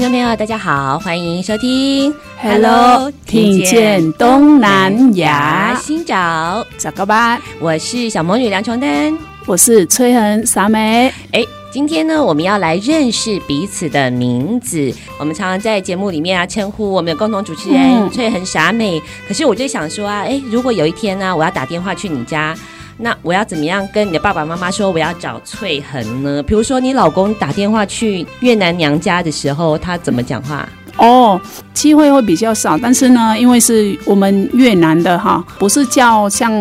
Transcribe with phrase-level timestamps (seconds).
[0.00, 7.38] 听众朋友，大家好，欢迎收听 Hello，听见东南亚，新找找个吧。
[7.60, 11.12] 我是小魔女梁琼丹，我是崔恒傻美。
[11.32, 14.90] 哎，今天呢，我们要来认识彼此的名字。
[15.18, 18.98] 我们常常在节目里面啊，称呼我们的共同主持人、嗯、崔恒傻美。
[19.28, 22.56] 可是我就想说啊，哎，如果有一天呢、啊，我要打电话去你家。
[23.00, 26.42] 那我要怎么样跟你的爸爸妈妈说我要找翠恒呢？
[26.42, 30.68] 比如说你老公打电话去越南娘家的时候，他怎么讲话？
[30.96, 31.40] 哦，
[31.72, 36.52] 机会会比较少，但是呢，因为是我们越南的哈，不是叫像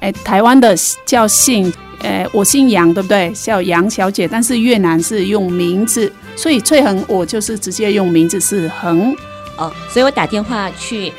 [0.00, 1.72] 诶台湾的叫姓，
[2.02, 3.30] 诶我姓杨，对不对？
[3.32, 9.12] 叫杨小姐，但是越南是用名字，所以翠恒我就是直接用名字是恒。
[9.56, 11.12] 哦，所以我打电话去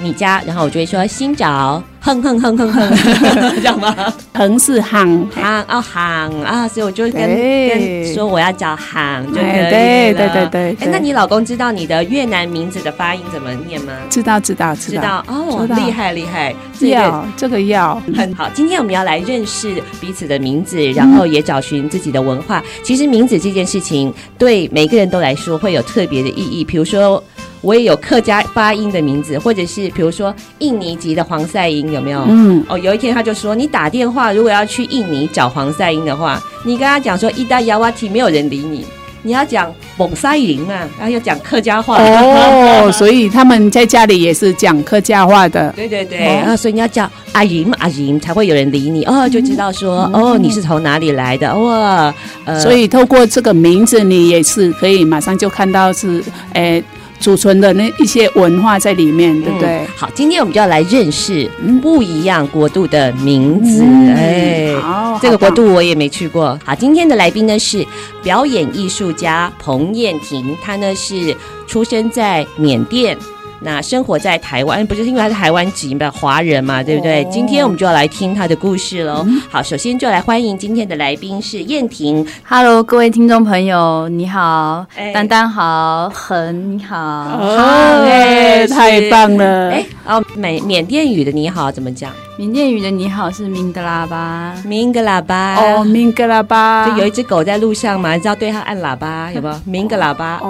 [0.00, 1.82] 你家，然后我就会说新找。
[2.00, 2.96] 哼哼哼哼哼，
[3.56, 3.94] 这样吗？
[4.32, 9.70] 横是行行哦行啊，所以我就跟跟说我要找行就可以了。
[9.70, 10.76] 对对对对。
[10.80, 13.92] 哎，那你老公知道你的越南名字的发音怎么念吗？
[14.08, 15.00] 知道知道知道。
[15.02, 16.54] 知道哦，厉害厉害。
[16.80, 18.48] 要这个要很好。
[18.54, 22.62] 今天我们要来认识彼此的名字，然后也找寻自己的文化。
[22.84, 26.64] 其实名字这件事情对每个人都来说会有特别的意义。
[26.64, 27.22] 比如说。
[27.60, 32.24] 我也有客家发音的名字，或者是比如说印尼籍的黄赛英有没有？
[32.28, 38.86] 嗯，哦，有一天他就说，你打电话如果要去印尼找黄赛英的话，你跟他讲说伊达亚瓦提没有人理你，
[39.22, 41.98] 你要讲蒙赛英啊，然后要讲客家话。
[41.98, 45.72] 哦， 所以他们在家里也是讲客家话的。
[45.74, 52.14] 对对对，啊，所以你要叫阿姨阿姨才会有人理你哦，就知道说、嗯、哦你是从哪里来的哇。
[52.44, 56.78] 呃，所以透过这个名字，你也是可以马上就看到是诶。
[56.78, 56.84] 欸
[57.20, 59.68] 储存的那一些文化在里面，对不对？
[59.68, 61.50] 嗯、好，今天我们就要来认识
[61.82, 63.82] 不一样国度的名字。
[63.82, 66.58] 嗯、哎，好，这个国度我也没去过。
[66.64, 67.86] 好，今天的来宾呢是
[68.22, 71.36] 表演艺术家彭燕婷，她呢是
[71.66, 73.16] 出生在缅甸。
[73.60, 77.24] 那生活在台湾，不就是因为他是台湾籍的华人嘛，对不对？
[77.24, 79.24] 哦、今天我们就要来听他的故事喽。
[79.26, 82.26] 嗯、好，首先就来欢迎今天的来宾是燕婷。
[82.44, 89.70] Hello，各位听众朋友，你好，丹、欸、丹好，恒你好，哦，欸、太棒了。
[89.70, 92.12] 哎，哦，缅缅甸语的你好怎么讲？
[92.38, 99.60] 缅甸语的你好是明格喇叭，明格喇叭哦，明格喇叭，就有一只狗在路上嘛，你知道对它按喇叭有没有？
[99.64, 100.40] 明格 拉巴，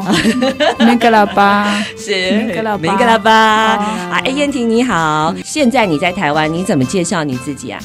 [0.80, 1.82] 明格拉巴。
[1.96, 3.32] 是明格喇叭，明格拉巴。
[3.32, 4.20] 啊！
[4.22, 7.80] 哎，燕婷你好，现在你在台湾，你怎么介绍你自己啊？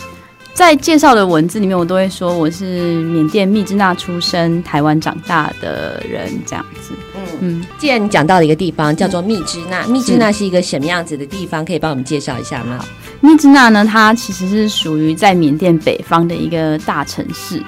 [0.54, 6.94] 在介绍的文字里面，我都会说我是缅甸密支那出生、台湾长大的人，这样子。
[7.16, 11.66] 嗯嗯，既然你讲到了一个地方叫做密支那，密支那是一个什么样子的地方？
[11.66, 12.86] 可以帮我们介绍一下吗？
[13.20, 17.62] 密支那呢，它其实是属于在缅甸北方的一个大城市，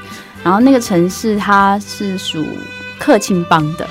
[0.44, 2.46] 然后那个城市它是属
[3.00, 3.88] 克钦邦的，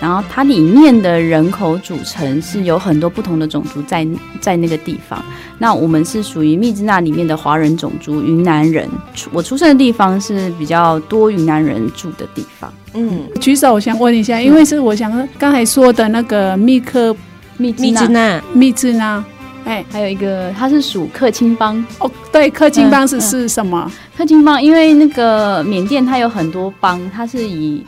[0.00, 4.06] 然后它里面的人口组成是有很多不同的种族在
[4.40, 5.24] 在那个地方。
[5.58, 8.86] 那我们是属于密支那里面的华人种族云南人，
[9.32, 12.72] 我出生的地方是比较多云南人住的地方。
[12.92, 17.16] 嗯，举手，我想问一下，因为是我想刚才说的那个密克
[17.56, 19.24] 密支那，密支那。
[19.64, 22.08] 哎，还有一个，它是属克钦邦哦。
[22.30, 23.90] 对，克钦邦是是什么？
[24.16, 27.82] 克钦邦，因为那个缅甸它有很多邦，它是以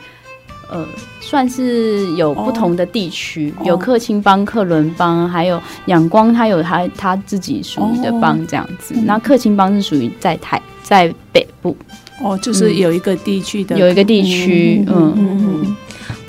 [0.71, 0.85] 呃，
[1.19, 8.93] 算是有不同的地区，哦、有克钦邦、克伦邦，还有仰光，它有它它自己属于的邦这样子。
[9.05, 11.75] 那、哦、克钦邦是属于在台在北部。
[12.21, 15.58] 哦，就是有一个地区的，有一个地区，嗯嗯嗯。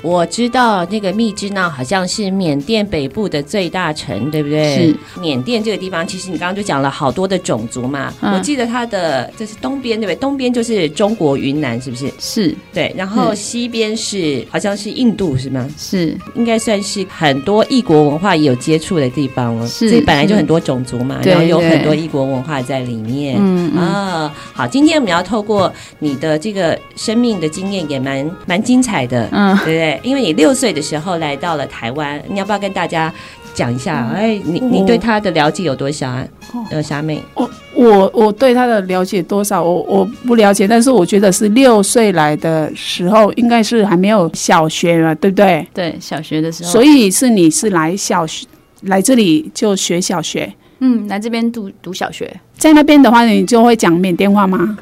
[0.01, 4.75] 我知道那个密支那好像是缅甸北部的最大城，对不对？
[4.75, 4.95] 是。
[5.19, 8.13] 缅甸这个地方，其实你刚刚就讲了好多的种族嘛。
[8.21, 10.15] 嗯、我记得它的这是东边，对不对？
[10.15, 12.11] 东边就是中国云南，是不是？
[12.19, 12.55] 是。
[12.73, 12.93] 对。
[12.97, 15.67] 然后西边是好像是印度，是吗？
[15.77, 16.17] 是。
[16.35, 19.67] 应该算是很多异国文化也有接触的地方了。
[19.67, 19.91] 是。
[19.91, 23.35] 这本来就很多种族嘛，然后有很多异国文化在里面。
[23.39, 29.29] 嗯啊，好，今天我们要透过你的这个生命的经验，也蛮蛮精彩的。
[29.31, 29.90] 嗯，对不对？
[30.03, 33.13] 因为你六岁的时候来到了台湾，你要不要跟大家
[33.53, 34.07] 讲一下？
[34.11, 36.27] 嗯、哎，你你对他的了解有多少啊？
[36.53, 39.61] 哦、呃，霞妹，我我我对他的了解多少？
[39.63, 45.67] 我我不了解，但是我觉得是六岁来的时候，应该是还没有小学了，对不对？
[45.73, 46.69] 对，小学的时候。
[46.71, 48.45] 所以是你是来小学
[48.81, 50.51] 来这里就学小学？
[50.79, 52.33] 嗯，来这边读读小学。
[52.55, 54.77] 在那边的话，你就会讲缅甸话吗？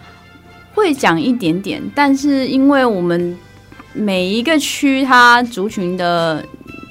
[0.74, 3.38] 会讲一点点，但是因为我们。
[3.94, 6.44] 每一个区，它族群的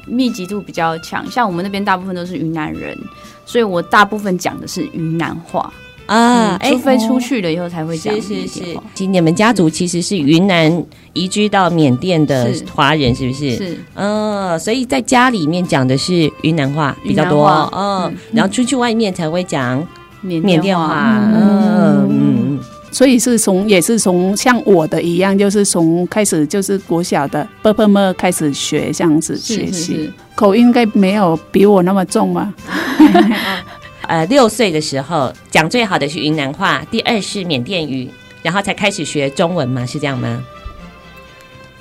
[0.06, 2.96] 密集度比较强，像我们那边大部分都是云南人，
[3.44, 5.72] 所以我大部分讲的是云南话。
[6.06, 8.14] 啊，嗯、除非出去了以后才会讲。
[8.14, 8.60] 是是是，
[8.94, 13.56] 其实你们家族其实是云南移居到缅甸的华人，是不是？
[13.56, 19.86] 是，嗯，所以在家里面讲的是云南话比较多，嗯，嗯，然后出去外面才会讲
[20.22, 22.08] 缅甸话，缅甸话，嗯。
[22.08, 32.52] 嗯嗯所以是从也是从像我的一样，就是从开始就是国小的 ㄅ 啵么开始学这样子学习，口音应该没有比我那么重啊？
[34.08, 38.08] 呃，六岁的时候讲最好的是云南话，第二是缅甸语，
[38.42, 39.84] 然后才开始学中文嘛？
[39.84, 40.42] 是这样吗？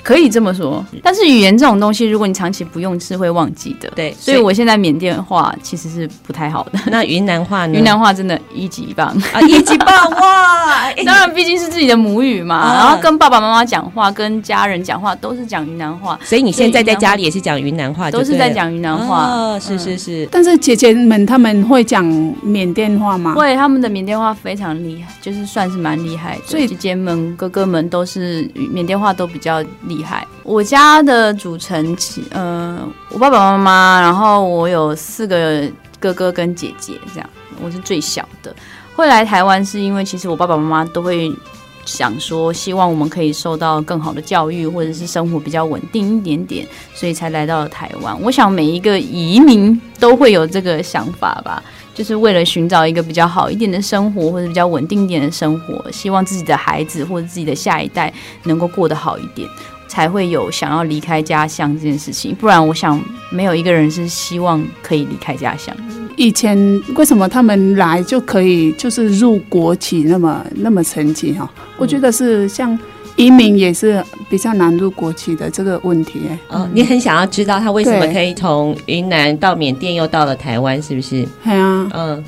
[0.07, 3.91] 可以这么说，但是语言这种东西，如果你长期不用，是会忘记的。
[3.93, 6.79] 对，所以我现在缅甸话其实是不太好的。
[6.85, 7.77] 那云南话呢？
[7.77, 10.89] 云南话真的一级棒啊，一级棒哇！
[11.05, 16.17] 当然，毕竟是自己的母语嘛，啊、然后跟爸爸妈妈讲话、跟家人讲话都是讲云南话。
[16.23, 19.25] 所以你现在在家里也是讲云南话，都是在讲云南话。
[19.25, 20.25] 哦，是是是。
[20.31, 22.05] 但是姐姐们他们会讲
[22.41, 23.33] 缅甸话吗？
[23.33, 26.37] 会，他们的缅甸话非常厉害，就是算是蛮厉害。
[26.45, 30.25] 所以姐姐们、哥哥们都是缅甸话都比较厉厉害。
[30.43, 31.97] 我家的组成，
[32.29, 32.79] 呃，
[33.09, 35.63] 我爸爸妈妈，然后我有四个
[35.99, 37.29] 哥哥跟姐姐，这样，
[37.61, 38.55] 我是最小的。
[38.95, 41.31] 会来台湾是因为其实我爸爸妈妈都会
[41.85, 48.15] 想说，希望我们可以受到更好的教育，或者是生活比较稳定一点点，所以才来到了台湾。
[48.21, 51.61] 我想每一个移民都会有这个想法吧，
[51.93, 58.13] 就是为了寻找一个比较好一点的生活，或者比较稳定一点的生活，希望自己的孩子或者自己的下一代
[58.43, 59.47] 能够过得好一点。
[59.87, 63.01] 才会有想要离开家乡这件事情，不然我想
[63.31, 65.75] 没有一个人是希望可以离开家乡。
[66.15, 66.57] 以前
[66.95, 71.47] 为什么他们来就可以就是入国籍那么那么神奇哈？
[71.77, 72.77] 我觉得是像
[73.15, 76.21] 移民也是比较难入国籍的这个问题。
[76.49, 81.27] 嗯，你很想要知道他为什么可以从云南到缅甸又到了台湾，是不是？
[81.43, 82.23] 对啊，嗯。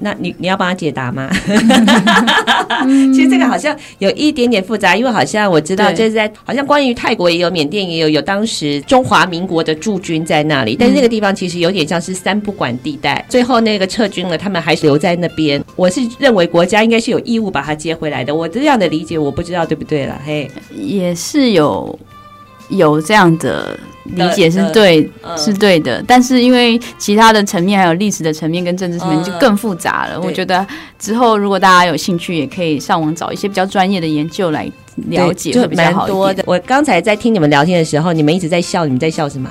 [0.00, 1.28] 那你你要帮他解答吗？
[3.14, 13.24] 其实这个好像有一点点复杂，因为好像我知道就是在好像关于泰国也有，缅甸也有，有当时中华民国的驻军在那里，但是那个地方其实有点像是三不管地带。
[13.28, 15.62] 最后那个撤军了，他们还是留在那边。
[15.74, 18.34] 我是认为国家应该是有义务把他接回来的。
[18.34, 20.20] 我这样的理解，我不知道对不对了。
[20.24, 21.98] 嘿，也是有
[22.68, 23.78] 有这样的。
[24.14, 30.14] 理解是对，呃、是对的，但是因为其他的层面还有历史的层面跟政治层面就更复杂了。
[30.14, 30.64] 呃、我觉得
[30.96, 34.64] 之后如果大家有兴趣，也可以上网找一些比较专业的研究来
[35.08, 35.94] 了解，会比较好一点。
[35.94, 36.44] 就蛮多的。
[36.46, 39.50] 我刚才在听你们聊天的时候，你们一直在笑，你们在笑什么？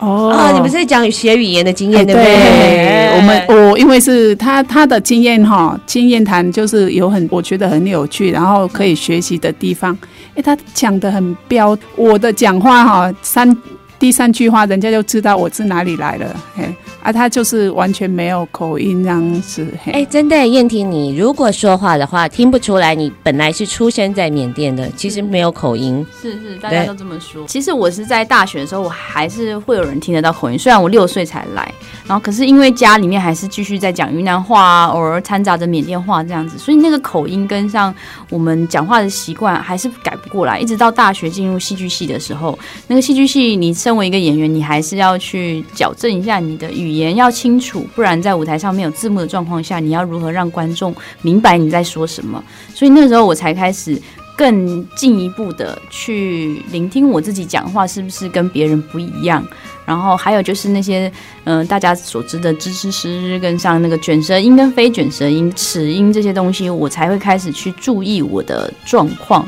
[0.00, 2.34] 哦，啊、你们是在讲学语言的经验，对不对？
[2.34, 9.96] 对，我们我因为是他他的经验哈，经验谈就是有很我觉得很有趣，然后可以学习的地方。
[10.38, 13.56] 哎，他讲的很标，我的讲话哈三。
[13.98, 27.46] 第三句话，人家就知道我是哪里来的，嘿，啊，他就是完全没有口音这样子，哎、欸，真的，燕婷，你如果说话的话，听不出来你本来是出生在缅甸的，其实没有口音，是是，大家都这么说。
[27.46, 31.72] 其实我是在大学的时候，我还是会有人听得到口音，虽然我六岁才来，
[32.06, 37.94] 然后可是因为家里面还是继续在讲云南话啊，偶尔掺杂着缅甸话这样子，所以那个口音跟上
[38.28, 40.58] 我们讲话的习惯还是改不过来。
[40.58, 43.78] 一直到大学进入戏剧系的时候，那个戏剧系你。
[43.78, 52.42] 身为一个演员，你还是要去矫正一下你的语语言要清楚，不然在舞台上没有字幕的状况下，你要如何让观众明白你在说什么？
[52.74, 54.00] 所以那时候我才开始
[54.34, 59.46] 更进一步的去聆听我自己讲话是不是跟别人不一样。
[59.84, 61.12] 然后还有就是那些
[61.44, 69.46] 嗯、大家所知的支支支支跟上那个卷舌音跟非卷舌音、齿音这些东西，我才会开始去注意我的状况，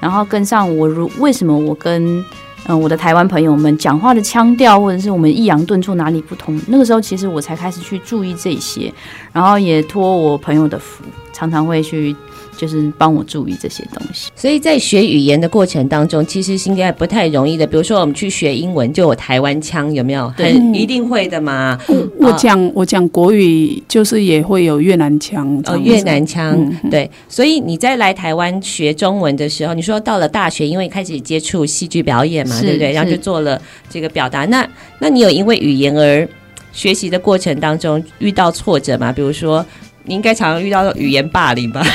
[0.00, 2.24] 然后跟上我如为什么我跟。
[2.66, 8.92] 嗯、我的台湾朋友们讲话的腔调，或者是我们抑扬顿挫哪里不同，那个时候其实我才开始去注意这些，
[9.32, 12.14] 然后也托我朋友的福，常常会去。
[12.60, 17.66] 就是帮我注意这些东西，所以在学语言的过程当中，其实是应该不太容易的。
[17.66, 20.28] 比如说，我们去学英文，就有台湾腔，有没有？
[20.36, 21.80] 很，一定会的嘛。
[21.88, 25.58] 嗯、我讲我讲国语，就是也会有越南腔。
[25.64, 27.10] 哦，越南腔，嗯、对。
[27.30, 32.92] 所以你在来台湾学中文的时候，你说到了大学，因为开始接触戏剧表演嘛，对不对？
[32.92, 34.44] 然后就做了这个表达。
[34.44, 36.28] 那那你有因为语言而
[36.74, 39.10] 学习的过程当中遇到挫折吗？
[39.10, 39.64] 比如说。
[40.10, 41.80] 你应该常常遇到语言霸凌吧？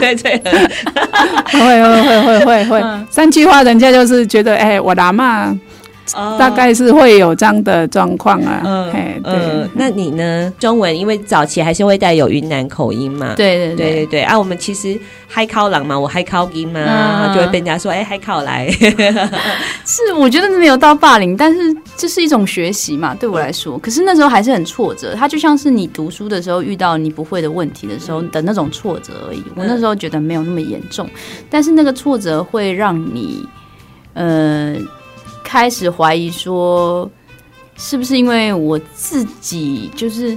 [0.00, 0.52] 对对对，
[1.52, 5.54] 会会会会会会，三句话人家就是觉得，哎，我阿嬷。
[6.12, 10.52] Oh, 大概是会有这样的状况啊，嗯，对嗯，那你呢？
[10.58, 13.76] 中文因为早期还是会带有云南口音嘛，对对对。
[13.76, 14.22] 对对对。
[14.22, 14.96] 啊，我们其实
[15.26, 16.80] 海口人嘛，我海口音嘛，
[17.28, 18.68] 嗯、就会被人家说，哎，海口来，
[19.86, 31.08] 是我觉得没有到霸凌，但是这是一种学习嘛，对我来说，可是那时候还是很挫折，它就像是你读书的时候遇到你不会的问题的时候的那种挫折而已，我那时候觉得没有那么严重，
[31.48, 33.48] 但是那个挫折会让你，
[34.12, 34.76] 呃。
[35.54, 37.08] 开始怀疑说，
[37.76, 40.36] 是不是因为我自己就是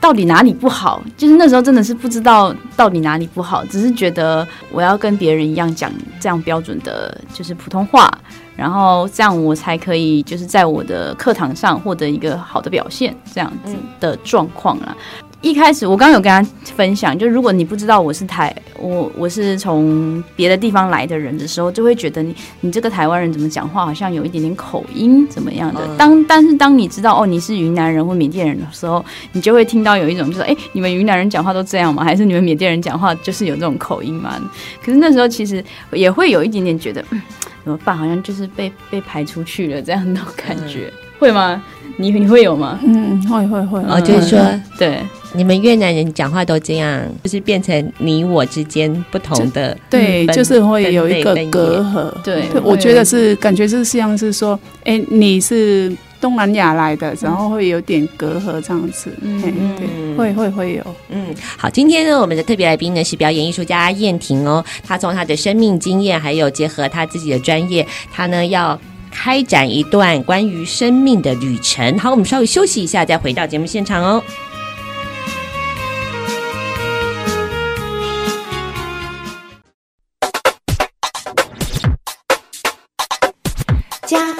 [0.00, 1.00] 到底哪里不好？
[1.16, 8.12] 就是那时候真的是不知道到底哪里不好，只是觉得我要跟别人一样讲这样标准的，就是普通话，
[8.56, 14.96] 然后这样我才可以就是在我的课堂上获得一个好的表现，这样子的状况啦。
[15.42, 16.42] 一开始我刚刚有跟他
[16.76, 25.96] 分享，就如果你不知道我是台我我是从别的地方来的人的时候，就会觉得你你这个台湾人怎么讲话好像有一点点口音怎么样的。
[25.96, 32.04] 当但是当你知道哦你是云南人或缅甸人的时候，你就会听到有一种就是哎你们云南人讲话都这样吗？
[32.04, 34.40] 还是你们缅甸人讲话就是有这种口音吗？
[34.80, 37.20] 可是那时候其实也会有一点点觉得嗯
[37.64, 37.98] 怎么办？
[37.98, 41.62] 好像就是被被排出去了这样的感觉，会吗？
[42.02, 42.78] 你你会有吗？
[42.84, 43.80] 嗯，会会会。
[43.84, 44.38] 哦，就是说
[44.76, 44.98] 对。
[45.34, 52.12] 你们越南人讲话都这样，就是变成你我之间不同的，对，就是会有一个隔阂。
[52.22, 55.90] 对，我觉得是感觉是像是说，哎，你是
[56.20, 59.10] 东南亚来的，然后会有点隔阂这样子。
[59.22, 59.40] 嗯，
[59.78, 60.84] 对，会会会有。
[61.08, 68.78] 嗯，好，今天呢，我们的特别来宾呢是表演艺术家燕婷哦，她从她的生命经验，还有结合她自己的专业，她呢要
[69.12, 71.98] 开展一段关于生命的旅程。
[71.98, 74.22] 好，我们稍微休息一下，再回到节目现场哦。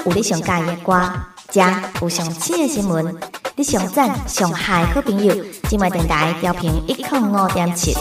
[0.05, 1.09] 有你上喜的歌，
[1.49, 1.61] 这
[2.01, 3.15] 有上新的新闻，
[3.55, 5.33] 你上赞上嗨好朋友，
[5.69, 7.95] 今晚电台调频一零五点七。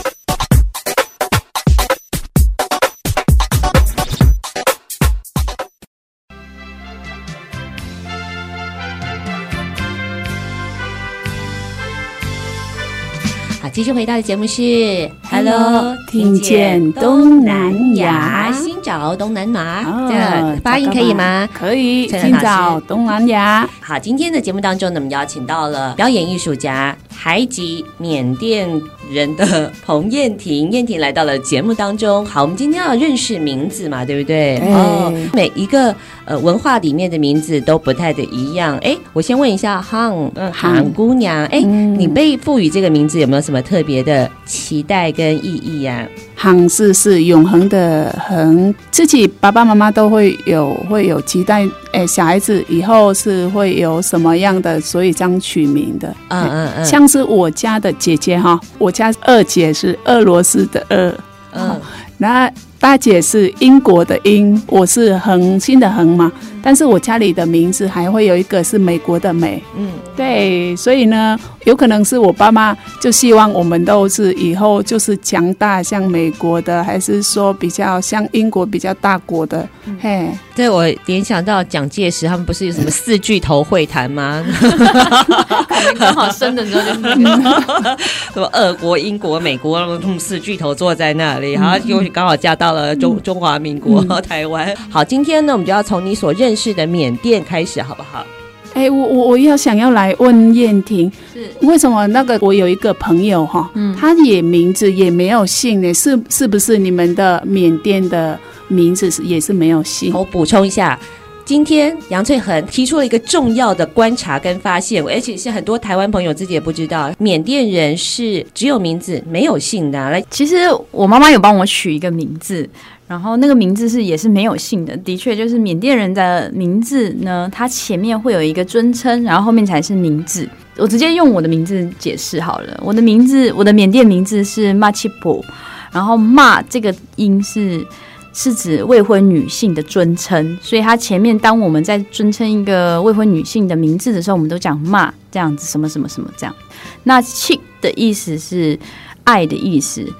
[13.73, 21.49] 继续回到的节目是 Hello，听见东南亚，新找东南亚，这样发音可以吗？
[21.55, 23.67] 可以，新找东南亚。
[23.81, 28.69] 好，今天的节目当中呢，我们邀请到了表演艺术家、海吉缅甸
[29.12, 32.25] 人的彭燕婷，燕婷来到了节目当中。
[32.25, 34.59] 好，我们今天要认识名字嘛，对不对？
[34.59, 38.78] 对哦，每一个呃文化里面的名字都不太的一样。
[38.78, 46.09] 哎，我先问一下嗯，Han 姑娘，哎，嗯、你被赋予这个名字有没有什么特别的期待跟意义呀、啊？
[46.42, 56.12] 恒是是永恒的恒，自己爸爸妈妈都会有会有期待，哎，小孩子以后是会有什么样的，所以这样取名的。
[56.30, 61.14] 嗯嗯嗯，像是我家的姐姐哈，我家二姐是俄罗斯的俄，
[61.52, 61.80] 嗯，
[62.18, 66.32] 那大姐是英国的英，我是恒星的恒嘛。
[66.64, 84.45] 但是我家里的名字还会有一个是美国的美，嗯，对，所以呢，有可能是我爸妈就希望我们都是以后就是强大像美国的，还是说比较像英国比较大国的，嗯、嘿，对我联想到蒋介石他们不是有什么四巨头会谈吗？
[85.99, 94.73] 刚好生的时候就是什么俄国、英国、美国，他们四巨头坐在那里，然后又刚好嫁到了中、嗯、中华民国、嗯、台湾。
[94.90, 96.42] 好，今天呢，我们就要从你所认。
[96.42, 98.26] 认识的缅甸开始好不好？
[98.75, 105.93] 哎、欸，我我我要想要来问燕婷，是为什么那个我有一个朋友哈，嗯，他也名字也没有姓呢？
[105.93, 108.38] 是是不是你们的缅甸的
[108.69, 110.12] 名字是也是没有姓？
[110.14, 110.99] 我补充一下，
[111.45, 119.99] 今天杨翠恒提出了一个重要的观察跟发现，而且是很多台湾朋友自己也不知道，缅甸人是只有名字没有姓的。
[120.11, 120.57] 来，其实
[120.91, 122.67] 我妈妈有帮我取一个名字。
[123.12, 130.49] 然后那个名字是也是没有姓的，的确就是缅甸人的名字呢，它前面会有一个尊称，然后后面才是名字。
[130.78, 135.45] 我直接用我的名字解释好了，我的名字，我的缅甸名字是玛奇普，
[135.92, 137.87] 然后玛这个音是
[138.33, 146.54] 是指未婚女性的尊称，所以它前面当我们在尊称一个未婚女性的名字的时候，我们都讲玛这样子，什么什么什么这样。
[147.02, 148.78] 那契的意思是
[149.25, 150.11] 爱的意思。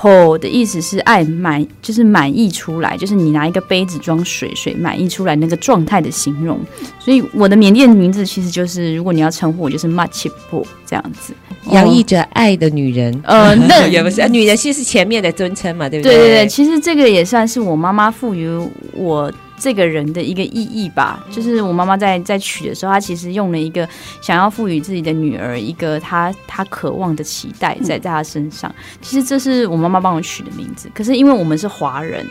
[0.00, 6.58] Po 的意思是爱满，就是满溢出来，就是你拿一个杯子装水，水满溢出来那个状态的形容。
[6.98, 11.34] 所以我的缅甸名字其实就是，如果你要称呼我，就是 Machipo 这样子，
[11.70, 13.20] 洋溢着爱的女人。
[13.24, 16.14] 呃，那 也不是，女人其实是前面的尊称嘛，对不对？
[16.14, 18.48] 对对对，其实这个也算是我妈妈赋予
[18.94, 19.30] 我。
[19.60, 23.86] 这个人的一个意义吧，就是我妈妈在在取的时候，她其实用了一个
[24.22, 28.74] 想要赋予自己的女儿一个她她渴望的期待在在她身上。
[29.02, 30.90] 其实这是我妈妈帮我取的名字。
[30.94, 32.26] 可是因为我们是华人，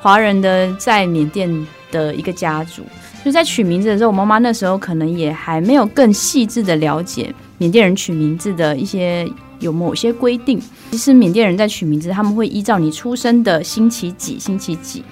[0.00, 2.82] 华人的在缅甸的一个家族，
[3.22, 10.62] 所以在取名字的时候，我妈妈那时候可能也还没有更细致的了解缅甸人取名字的一些有某些规定。
[10.92, 15.02] 其实缅甸人在取名字，他们会依照你出生的星期几，星期几。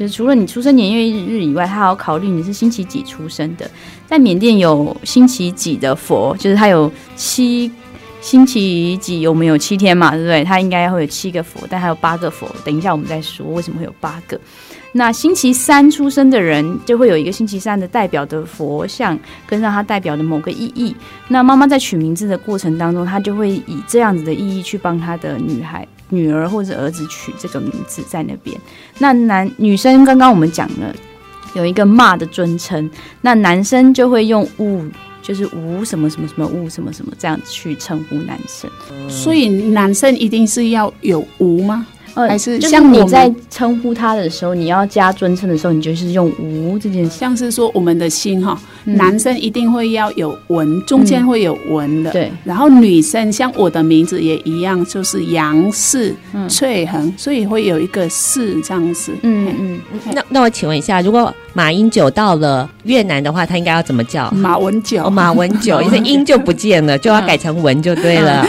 [0.00, 3.70] 就是除了你出生年月日以外，他还要考虑你是星期几出生的。
[4.06, 7.70] 在缅甸有星期几的佛，就是他有七
[8.22, 10.12] 星期几，有没有七天嘛？
[10.12, 10.42] 对不对？
[10.42, 12.48] 他应该会有七个佛，但还有八个佛。
[12.64, 14.40] 等一下我们再说为什么会有八个。
[14.92, 20.94] 那星期三出生的人就会有一个星期三的代表的佛像，跟上他代表的某个意义。
[21.28, 25.86] 那妈妈在取名字的过程当中，她就会以这样子的意义去帮她的女孩。
[26.12, 28.60] 女儿或者儿子取这个名字在那边，
[28.98, 30.92] 那男女生刚刚我们讲了
[31.54, 34.84] 有一个骂的尊称，那男生就会用吴，
[35.22, 38.68] 就是吴什么什么什么吴什么什么这样去称呼男生，
[39.08, 41.86] 所以男生一定是要有吴吗？
[42.14, 52.30] 呃，还是像你在称呼他的时候，你要加尊称的时候，你就是用无这件事，像是说我们的心哈，男生一定会要有文，中间会有文的，对。
[52.44, 56.14] 然后女生像我的名字也一样，就是杨氏
[56.48, 59.12] 翠恒，所以会有一个氏这样子。
[59.22, 59.80] 嗯嗯。
[60.12, 64.30] 那那我请问一下，如果马英九到了越南的话，他应该要怎么叫？
[64.30, 65.10] 马文九。
[65.10, 68.46] 马文九，因为 英就不见了，就要改成文就对了。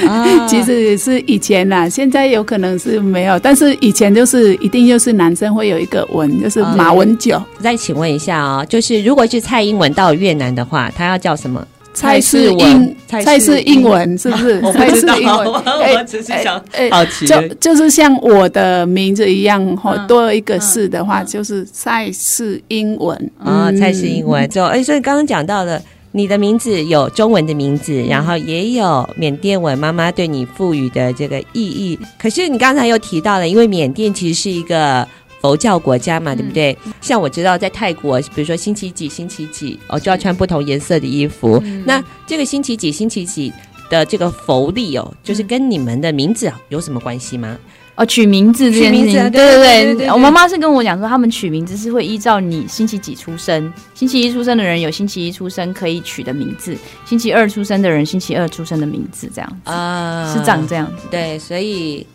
[0.47, 7.35] 其实是以前啦，现在有可能是没有，但是以前就是一定就是男生会有一个文，就是马文九。
[7.37, 11.65] 嗯、再请问一下啊、哦，就是如果是蔡英文到越南的话，他要叫什么？
[11.93, 14.61] 蔡氏英，蔡氏英文是不是？
[14.71, 24.49] 蔡氏英文， 我只是想好奇，就就是像我的名字一样，哈，多一个氏的话，就是蔡氏英文啊，蔡氏英文。
[24.49, 25.81] 就哎，所以刚刚讲到的。
[26.13, 31.97] 你的名字有中文的名字，然后也有缅甸文，妈妈对你赋予的这个意义。
[32.19, 35.07] 可是你刚才又提到了，因为缅甸其实是一个
[35.39, 36.77] 佛教国家嘛，对不对？
[36.85, 41.59] 嗯、像我知道在泰国，比如说星期几星期几哦，就要穿不同颜色的衣服。
[41.63, 43.51] 嗯、那这个星期几星期几
[43.89, 47.57] 的这个佛历哦，就是跟你们的名字有什么关系吗？
[47.95, 56.75] 哦，取名字这件事情，对对对，对，我妈妈是跟我讲说，他们取名字是会依照你星期几出生，星期一出生的人有星期一出生可以取的名字，
[57.05, 61.03] 星期二出生的人星期二出生的名字，这样子啊，是长这样子。
[61.11, 62.07] 对，所以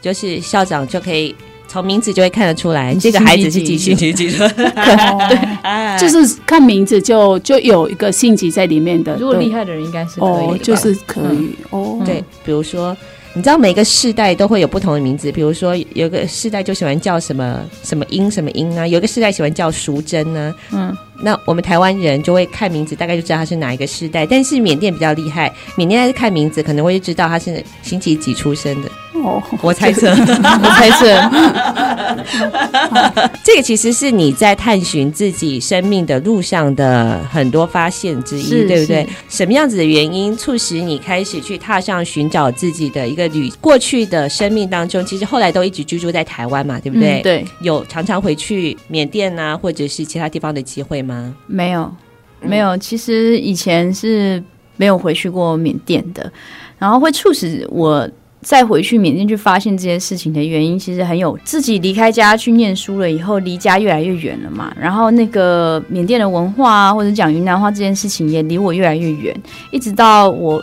[0.00, 1.34] 就是校长就可以
[1.66, 4.30] 从名字就会看得出来，这个孩子是几星期几。
[4.38, 9.16] 对， 就是看名字就就有一个星级在里面的。
[9.16, 12.00] 如果厉害的人应该是可以，就是可以哦。
[12.06, 12.96] 对，比如说。
[13.32, 20.54] 你知道每个世代都会有不同的名字，比如说有个世代就喜欢叫什么什么英什么英啊，有个世代喜欢叫淑珍呢。
[20.72, 24.26] 嗯，那我们台湾人就会看名字，大概就知道他是哪一个世代。
[24.26, 28.88] 但是缅甸比较厉害，缅甸看名字可能会知道他是星期几出生的。
[29.22, 31.04] 哦，我猜测，我猜测，
[33.44, 39.06] 这个其实是你在探寻自己生命的路上的很多发现之一，对不对？
[39.28, 43.50] 什么样子的原因促使你开始去踏上寻找自己的一个旅？
[43.60, 47.20] 过去的生命当中，其实后来都一直居住在台湾嘛，对不对？
[47.20, 51.09] 嗯、对，有常常回去缅甸啊，或者是其他地方的机会吗？
[51.46, 51.92] 没有，
[52.40, 52.76] 没有。
[52.78, 54.42] 其实以前是
[54.76, 56.32] 没有回去过缅甸的，
[56.78, 58.08] 然后会促使我。
[58.42, 64.74] 再回去缅甸去发现这件事情的原因，其实很有自己离开家去念书了以后，离家越来越远了嘛。
[64.80, 69.38] 然后那个缅甸的文化啊，或者讲云南话这件事情也离我越来越远。
[69.70, 70.58] 一直到我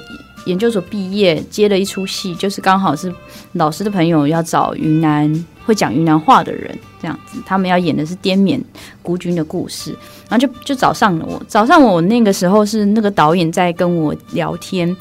[0.47, 3.13] 研究所毕业，接了一出戏，就是刚好是
[3.53, 8.59] 老师的朋友要找云南会讲云南话的人，这样子，他们要演的是滇缅
[9.03, 9.91] 孤军的故事，
[10.29, 11.41] 然后就就找上了我。
[11.47, 14.95] 找上我那个时候是那个导演在跟我聊天。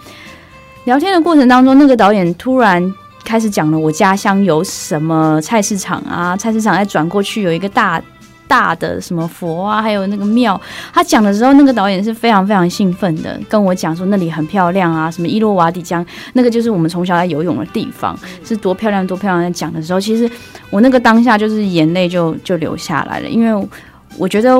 [0.84, 8.02] 聊天的过程当中，那个导演突然开始讲了我家乡有什么菜市场啊，菜市场再转过去有一个大。
[8.48, 10.60] 大的什么佛啊，还有那个庙，
[10.92, 19.42] 他讲的时候，那个导演是非常非常兴奋的，跟我讲说那里很漂亮啊，什么伊洛瓦底江，那个就是我们从小在游泳的地方，是多漂亮多漂亮。
[19.42, 20.30] 在讲的时候，其实
[20.70, 23.68] 我那个当下就是眼泪就就流下来了，因为
[24.16, 24.58] 我觉得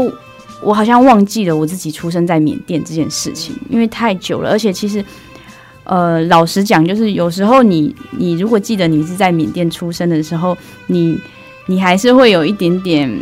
[0.63, 5.05] 我好像忘记了我自己出生在缅甸这件事情，因为太久了，而且其实
[5.85, 10.57] 呃，老实讲，就是有时候你你如果记得你是在缅甸出生的时候，
[10.89, 11.19] 你
[11.67, 13.19] 你还是会有一点点。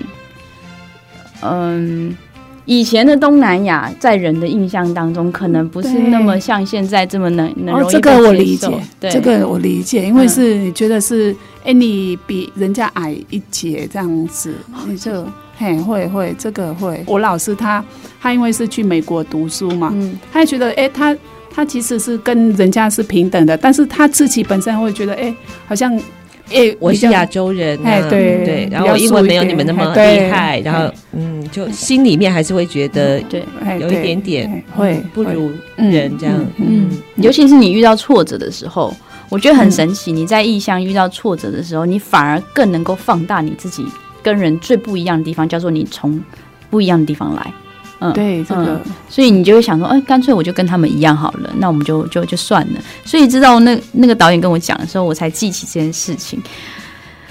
[1.42, 2.16] 嗯，
[2.64, 8.68] 以前的东南亚在人的印象当中，可能不是那么像现在这么能能容易、哦、这个我理解，
[8.98, 11.32] 对，这个我理解，因为是你觉得是，
[11.64, 14.54] 哎、嗯，你比人家矮一截这样子，
[14.86, 15.26] 你就
[15.58, 17.02] 嘿会会这个会。
[17.06, 17.84] 我老师他
[18.20, 21.14] 他因为是去美国读书嘛，嗯，他也觉得哎，他
[21.54, 25.34] 他其实是跟人家是平等的，但是他自己本身会觉得哎，
[25.66, 26.00] 好像。
[26.50, 33.42] 哎、欸，我是亚洲人、啊，哎，对对，然后我英文没有你们那么厉害，然后嗯，就心里面还是会觉得，对，
[33.80, 38.94] 有一点点会不如人这样，嗯，嗯，尤其是你遇到挫折的时候，
[39.30, 40.12] 我觉得很神奇。
[40.12, 43.82] 你在异乡遇到挫折的时候，你反而更能够放大你自己
[44.22, 46.22] 跟人最不一样的地方，叫做你从
[46.68, 47.52] 不一样的地方来。
[48.00, 52.80] 嗯，对，这个、嗯，所以你就会想说，哎，干脆我就跟他们一样好了，那我们就就就算了。
[53.04, 56.42] 所以知道那那个导演跟我讲的时候，我才记起这件事情。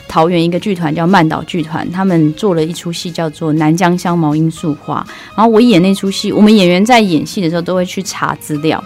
[0.08, 5.04] 桃园一个剧团叫曼岛剧团，他们做了一出戏叫做《南疆香茅罂粟花》，
[5.36, 8.84] 然后我演那出戏，我们演员在演戏的时候都会去查资料，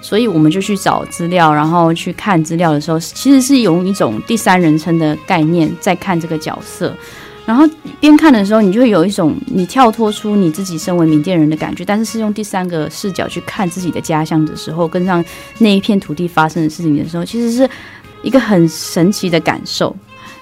[0.00, 6.92] 所以我们就去找资料，然后去看资料的时候，其实是用一种第三人称的概念在看这个角色。
[7.46, 7.68] 然后
[8.00, 15.24] 边看的时候，你就会有一种你跳脱出你自己身为缅甸人的感觉，但是是用第三个视角去看自己的家乡的时候，跟上
[15.58, 17.68] 那一片土地发生的事情的时候，其实是
[18.22, 19.94] 一个很神奇的感受。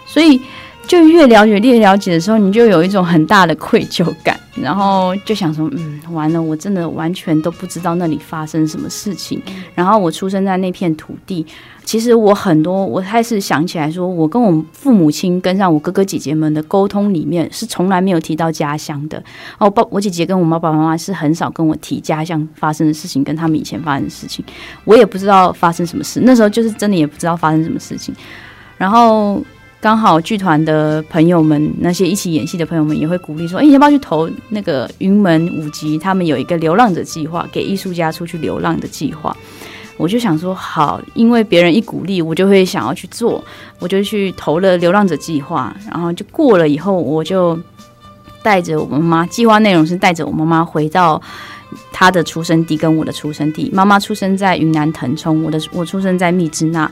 [0.06, 0.40] 所以，
[0.86, 9.40] 就越了解越了解的时候，你就有一种很大的愧疚感，然后就想说，嗯，完了，我真的完全都不知道那里发生什么事情。
[9.74, 11.46] 然后我出生在那片土地。
[11.84, 19.20] 其实我很多，我开始想起来说，我跟我父母亲跟上我哥哥姐姐们的沟通里面是从来没有提到家乡的。
[19.58, 24.44] 哦，爸，我姐姐跟我爸爸妈妈是很少跟我提家乡发生的事情，跟他们以前发生的事情，
[24.84, 26.20] 我也不知道发生什么事。
[26.22, 28.14] 那时候就是真的也不知道发生什么事情。
[28.78, 29.42] 然后
[29.82, 35.98] 刚好剧团的朋友们，那些一起演戏的朋友们也会鼓励说：“哎，你要不要去投那个云门舞集？
[35.98, 39.36] 他们有一个流浪者计划，给艺术家出去流浪的计划。”
[39.98, 43.44] 我就想说好，因为别人一鼓励，我就会想要去做，
[43.80, 47.58] 我就去投了流浪者计划，然后就过了以后，我就
[48.40, 51.20] 带着我妈妈，计划内容是带着我妈妈回到
[51.90, 53.68] 她的出生地跟我的出生地。
[53.72, 56.88] 妈妈出生在云南腾冲，我的我出生在密支那。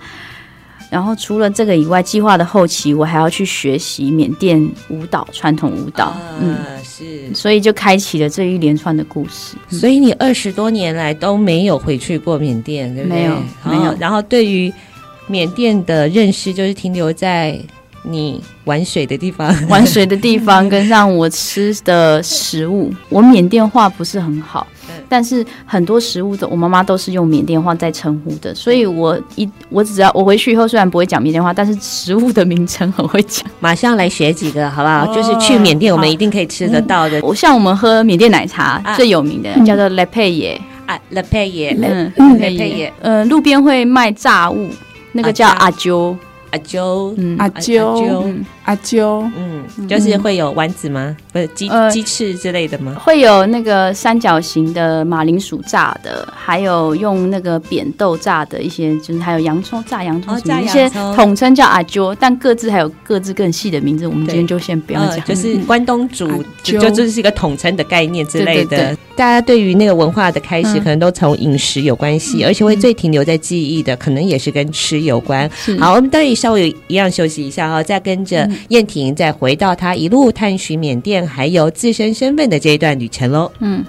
[0.90, 6.14] 然后除了这个以外，计划的后期我还要去学习缅甸舞蹈，传统舞蹈。
[6.40, 9.57] 嗯，是，所以就开启了这一连串的故事。
[9.70, 13.18] 所以你二十多年来都没有回去过缅甸，对不对？
[13.18, 13.96] 没有，没有。
[14.00, 14.72] 然后对于
[15.29, 17.57] 缅甸的认识，就是停留在
[18.03, 22.93] 你玩水的地方， 玩水的地方，跟上我吃的食物。
[23.09, 24.67] 我缅甸话不是很好。
[25.09, 33.45] 但是很多食物的，我妈妈都是用缅甸话在称呼的，所以我一我只要我回去以后，虽然不会讲缅甸话，但是食物的名称很会讲。
[33.61, 35.05] 马上来学几个好不好？
[35.05, 37.21] 哦、就是去缅甸，我们一定可以吃得到的。
[37.23, 44.69] 我、嗯、像我们喝缅甸奶茶、啊、最有名的叫做 Le Peye 啊，Le Peye 嗯，Le Peye 呃，路边会卖炸物，
[45.13, 46.17] 那个叫阿啾。
[46.51, 48.23] 阿啾，嗯，阿啾，
[48.64, 51.16] 阿啾，嗯，就是会有丸子吗？
[51.33, 52.94] 不是鸡鸡翅之类的吗？
[53.03, 65.25] 会有那个三角形的马铃薯炸的，还有用那个扁豆炸的一些，就是还有洋葱炸洋葱什么一些统称叫阿啾，但各自还有各自更细的名字，我们今天就先不要讲。
[65.25, 66.29] 就是关东煮，
[66.62, 68.96] 就就是一个统称的概念之类的。
[69.16, 75.49] 大家对于那个文化的开始，可能都从饮食有关系，而且会最停留在记忆的，可能也是跟吃有关。
[75.79, 83.51] 好，我们待会稍微一样休息一下哈，再跟着燕婷再回到她一路探寻缅甸还有自身身份的这一段旅程喽。
[83.61, 83.85] 嗯，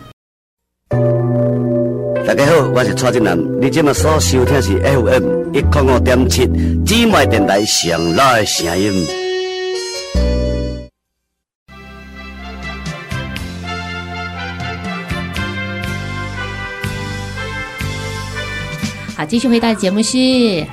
[2.26, 6.47] 大家好，我是蔡振南，你今麦所收听是 FM 一零五点七
[6.86, 9.06] 姊妹电台上来的声音。
[19.15, 20.17] 好，继续回到节目是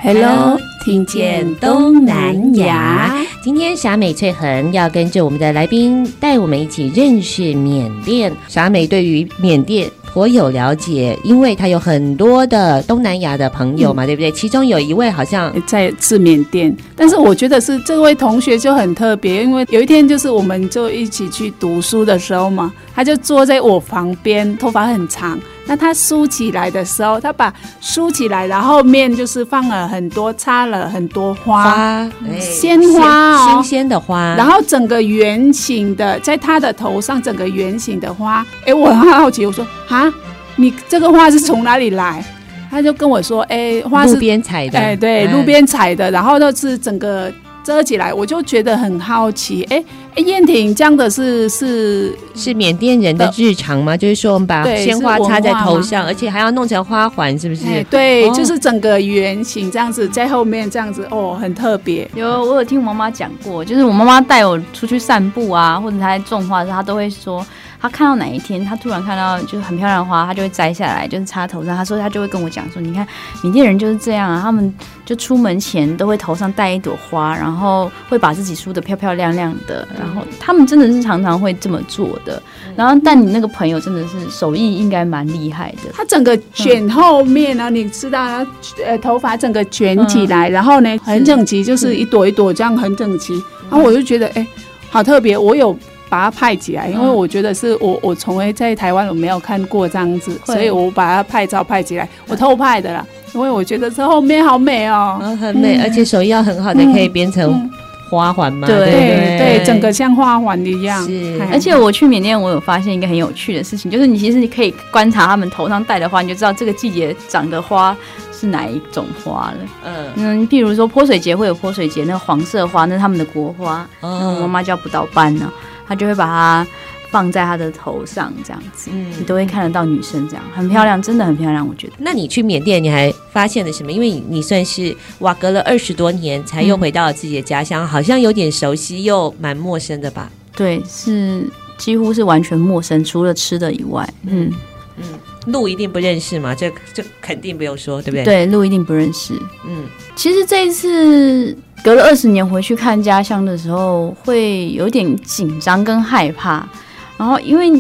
[0.03, 3.14] Hello，听见东南亚。
[3.42, 8.32] 今天霞美翠恒要跟着我们的来宾带我们一起认识缅甸。
[8.46, 9.90] 霞美对于缅甸。
[10.10, 14.32] 颇有了解，因为他有很多的东南亚的朋友嘛，嗯、对不对？
[14.32, 25.38] 其中有一位好像在是缅甸，但是我觉得是这位同学就很特别，因为有一天就是我们就一起去读书的时候嘛，他就坐在我旁边，头发很长。
[25.68, 38.44] 那它梳起来的时候，它把梳起来，然后面就是放了很多，插了很多花，花鲜花哦，新鲜的花，然后整个圆形的，在他的头上整个圆形的花。
[38.64, 40.12] 哎，我很好奇，我说啊，
[40.57, 42.24] 你这个花是从哪里来？
[42.70, 47.31] 他就跟我说，哎，花是路边采的，哎，对，路边采的，然后就是整个。
[47.64, 49.62] 遮起来，我就觉得很好奇。
[49.64, 49.85] 哎哎，
[50.18, 53.96] 燕婷，这样的是是是缅甸人的日常吗？
[53.96, 57.64] 就是说，我们把鲜花插在头上，而且还要弄成花环，是不是？
[57.90, 62.09] 对，哦、就是整个圆形这样子，在后面这样子，哦，很特别。
[62.14, 67.44] 有，我有听我妈妈讲过，就是我妈妈带我出去散步啊，或者她在种花的时候，她都会说。
[67.80, 71.76] 他看到哪一天，他突然看到就是很漂亮的花，他就会摘下来，就是插头上。
[71.76, 73.06] 他说他就会跟我讲说，你看
[73.42, 82.42] 缅甸人就是这样啊，他们就出门前都会头上戴一朵花，然后会把自己梳得漂漂亮亮的，然后他们真的是常常会这么做的。
[82.74, 88.44] 然后，但你那个朋友真的是手艺应该蛮厉害的，他整个卷后面呢，你知道，
[88.84, 93.34] 呃，头发整个卷起来，然后呢很整齐，就是一朵一朵这样很整齐。
[93.70, 94.46] 然后我就觉得哎，
[94.90, 95.78] 好特别，我有。
[96.09, 107.71] 把它拍起来，因为我觉得是我我从来在台湾我没有看过这样子，所以我把它拍照拍起来，我偷拍的啦，因为我觉得这后面好美哦，很美，而且手艺要很好的可以编成
[108.11, 111.05] 花环嘛，对对对，整个像花环一样。
[111.05, 117.94] 是，而且我去缅甸，我有发现一个很有趣的事情，就是你其实你可以观察他们头上戴的花，你就知道这个季节长的花
[118.33, 119.57] 是哪一种花了。
[119.85, 119.94] 嗯。
[120.16, 125.53] 嗯，譬如说泼水节会有泼水节那个黄色花，那是他们的国花，我妈妈叫不倒班呢。
[125.88, 126.66] 他就会把它
[127.11, 131.94] 放在他的头上，这样子，嗯，你都会看得到女生这样很漂亮，真的很漂亮，我觉得。
[131.98, 133.90] 那你去缅甸，你还发现了什么？
[133.90, 140.31] 因为你算是哇，隔了二十多年才又回到了自己的家乡，嗯，好像有点熟悉又蛮陌生的吧？
[140.55, 141.42] 对，是
[141.79, 144.53] 几乎是完全陌生，除了吃的以外，嗯
[144.98, 145.05] 嗯，
[145.48, 148.24] 路一定不认识嘛，这这肯定不用说，对不对？
[148.24, 149.34] 对，路一定不认识。
[149.66, 149.84] 嗯，
[150.16, 151.56] 其实这一次。
[151.84, 156.68] 隔了二十年回去看家乡的时候，会有点紧张跟害怕。
[157.16, 157.70] 然后，因为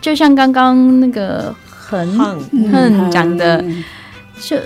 [0.00, 2.18] 就像刚刚那个很
[2.72, 3.62] 很讲的，
[4.40, 4.56] 就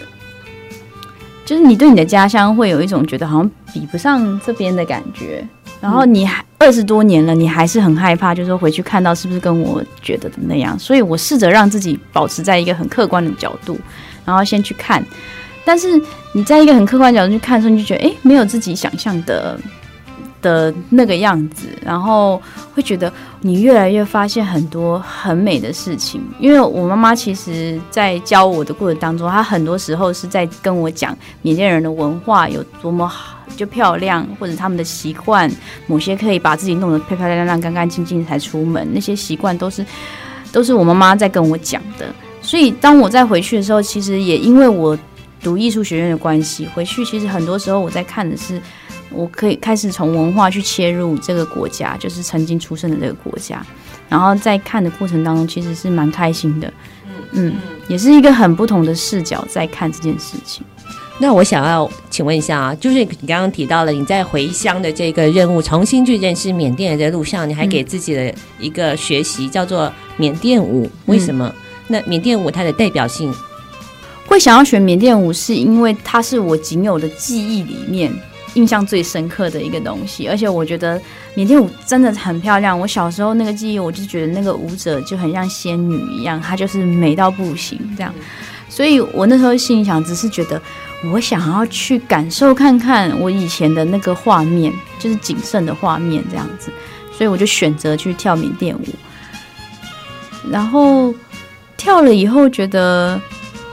[1.49, 5.43] 就是你对你的家乡会有一种觉得好像比不上这边的感觉。
[5.81, 10.79] 然后你还二十多年了，你还是很害怕，就是说回去看到是不是跟我觉得的那样。
[10.79, 13.79] 所以我试着让自己保持在一个很客观的角度，
[14.27, 15.03] 然后先去看。
[15.65, 15.99] 但是
[16.35, 19.59] 你在一个很客观角度去看的时候，你就觉得哎，没有自己想象的
[20.41, 22.41] 的那个样子，然后
[22.75, 26.23] 会觉得你越来越发现很多很美的事情。
[26.39, 35.51] 因为我妈妈其实，在教我的过程当中，她很多时候是在跟我讲缅甸人的文化有多么好，就漂亮，或者他们的习惯，
[35.87, 39.85] 某些可以把自己弄得漂漂亮亮、干干净净才出门，那些习惯都是
[40.53, 42.07] 都是我妈妈在跟我讲的。
[42.41, 44.99] 所以当我再回去的时候，其实也因为我。
[45.41, 48.61] 读艺术学院的关系，回去其实很多时候我在看的是，
[49.11, 53.65] 我可以开始从文化去切入这个国家，就是曾经出生的这个国家，
[54.09, 56.73] 然后在看的过程当中，其实是蛮开心的，
[57.33, 57.55] 嗯，
[57.89, 60.65] 也是一个很不同的视角在看这件事情。
[61.21, 71.53] 那我想要请问一下啊，就是你刚刚提到了你在回乡的这个任务，重新去认识缅甸人的路上，你还给自己的一个学习叫做缅甸舞，为什么？
[71.89, 73.35] 那缅甸舞它的代表性？
[74.27, 78.13] 会想要学缅甸舞，是因为它是我仅有的记忆里面
[78.55, 81.01] 印象最深刻的一个东西，而且我觉得
[81.35, 82.79] 缅甸舞真的很漂亮。
[82.79, 88.13] 我小时候那个记忆，我就觉得那个舞者就很像仙女一样，她就是美到不行这样。
[88.69, 90.61] 所以我那时候心里想，只是觉得
[91.13, 96.71] 我想要去感受看看我以前的那个画面，就是仅剩的画面这样子。
[97.13, 98.85] 所以我就选择去跳缅甸舞，
[100.51, 101.15] 然后
[101.77, 103.21] 跳了以后觉得。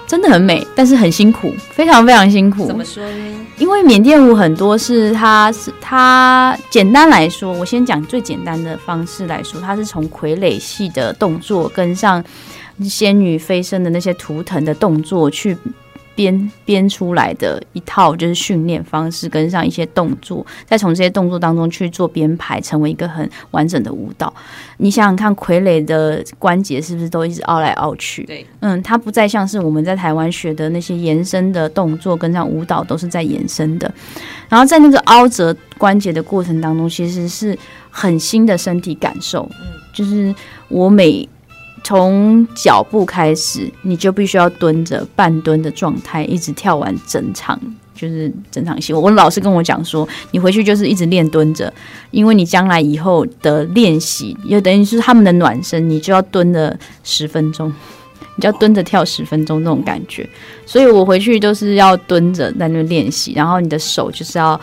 [0.08, 2.68] 真的很美，但是很辛苦，非常非常辛苦。
[2.68, 3.48] 怎么说呢？
[3.58, 12.24] 因为缅甸舞很多是它是它简单来说，我先讲最简单的方式来说，它是从傀儡戏的动作跟上
[12.84, 15.58] 仙女飞升的那些图腾的动作去。
[16.16, 24.34] 编编出来的一套就是训练方式，跟上一些动作，再从这些动作当中去做编排，成为一个很完整的舞蹈。
[24.78, 28.24] 你想想看，傀儡的关节是不是都一直凹来凹去？
[28.24, 33.94] 对，嗯，它不再像是我们在台湾学的那些延伸的动作，跟上舞蹈都是在延伸的。
[34.48, 37.58] 然后在那个凹折关节的过程当中，其实是
[37.90, 39.50] 很新的身体感受。
[39.60, 40.34] 嗯，就是
[40.70, 41.28] 我每。
[41.86, 47.62] 从脚步开始，你就必须要蹲着半蹲的状态，一直跳完整场，
[47.94, 48.92] 就是整场戏。
[48.92, 51.72] 我老师跟我讲说，你回去就是一直练蹲着，
[52.10, 57.72] 因为你将来以后的练习，也等于是他们的暖身，你就要蹲了十分钟，
[58.36, 60.28] 你就要蹲着跳十分钟那种感觉。
[60.66, 64.60] 所以我回去都是要蹲着在那练习，然后你的手就是要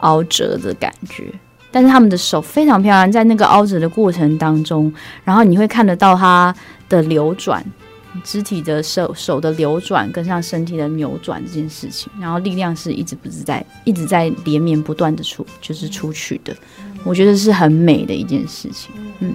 [0.00, 1.32] 凹折的感觉。
[1.70, 6.54] 但是他们的手非常漂亮，在那个凹折的过程当中，然后你会看得到它
[6.88, 7.62] 的流转，
[8.24, 16.56] 肢体的手手的流转跟上身体的扭转这件事情，然后力量是一直不是在一直在连绵不断的出，就是出去的，
[17.04, 18.90] 我觉得是很美的一件事情。
[19.20, 19.34] 嗯。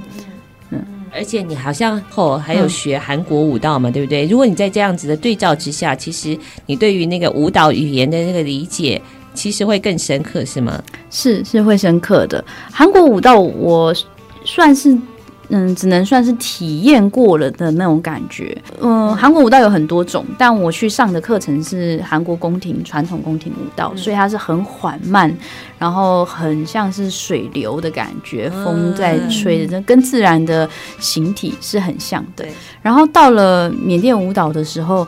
[0.71, 4.25] 嗯，而且你好像后还有学韩国舞蹈嘛，嗯、对不对？
[4.25, 8.99] 如果你在这样子的对照之下，其实你对于那个舞蹈语言的那个理解。
[9.33, 10.81] 其实会更深刻，是吗？
[11.09, 12.43] 是是会深刻的。
[12.71, 13.93] 韩国舞蹈我
[14.45, 14.97] 算是
[15.49, 18.57] 嗯，只能算是体验过了的那种感觉。
[18.79, 25.31] 嗯，韩国舞蹈有很多种，但我去上的课程是韩国宫廷传统宫廷舞蹈，嗯、所以它是很缓慢，
[25.77, 30.67] 然后很像是水流的感觉，风在吹着，跟自然的
[30.99, 32.45] 形体是很像的。
[32.81, 35.05] 然后到了缅甸舞蹈的时候。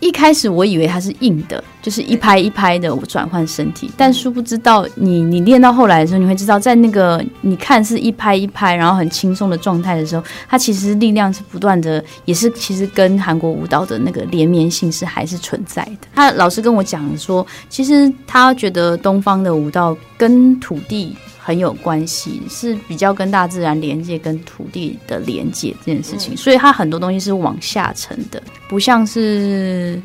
[0.00, 16.08] 一开始我以为它是硬的，就是一拍一拍的转换身体，但殊不知道你你练到后来的时候，你会知道，在那个你看是一拍一拍，然后很轻松的状态的时候，它其实力量是不断的，也是其实跟韩国舞蹈的那个连绵性是还是存在的。
[16.14, 21.16] 他老师跟我讲说，其实他觉得东方的舞蹈跟土地。
[21.46, 30.02] 很有关系，是比较跟大自然连接、跟土地的连接这件事情，所以它很多东西是往下沉的，不像是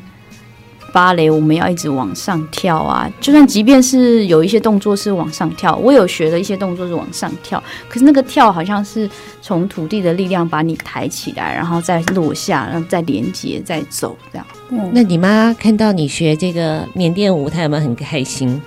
[0.92, 3.10] 芭蕾，我们要一直往上跳啊。
[3.20, 14.46] 就算即便是有一些动作是往上跳，我有学的一些动作是往上跳，可是那个跳好像是从土地的力量把你抬起来，然后再落下，然后再连接、再走这样。
[14.68, 18.62] 嗯，那你妈看到你学这个缅甸舞，她有没有很开心？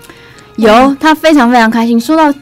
[0.57, 1.99] 有，她非常非常开心。
[1.99, 2.33] 说到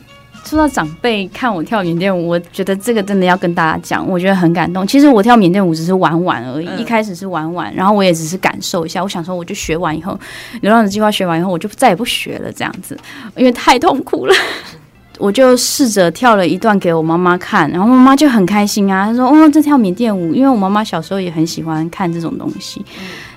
[0.53, 4.85] 说到长辈看我跳缅甸舞，我觉得这个真的要跟大家讲，我觉得很感动。
[4.85, 9.01] 其实我跳缅甸舞只是玩玩而已，嗯、一开始是玩玩，然后我也只是感受一下。
[9.01, 10.17] 我想说，我就学完以后，
[10.61, 12.95] 流浪的计划学完以后，我就再也不学了，这样子，
[13.35, 14.33] 因为太痛苦了。
[15.19, 22.83] 我就试着跳了一段给我妈妈看，然后妈妈就很开心啊，她说：“哦，这跳缅甸舞。”因为我妈妈小时候也很喜欢看这种东西。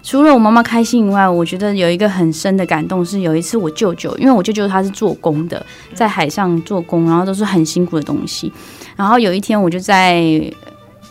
[0.07, 8.53] 除了我妈妈开心以外，我觉得有一个很深的感动是，有一次我舅舅，因为我舅舅他是做工的，在海上做工，然后都是很辛苦的东西。
[8.95, 10.25] 然后有一天我就在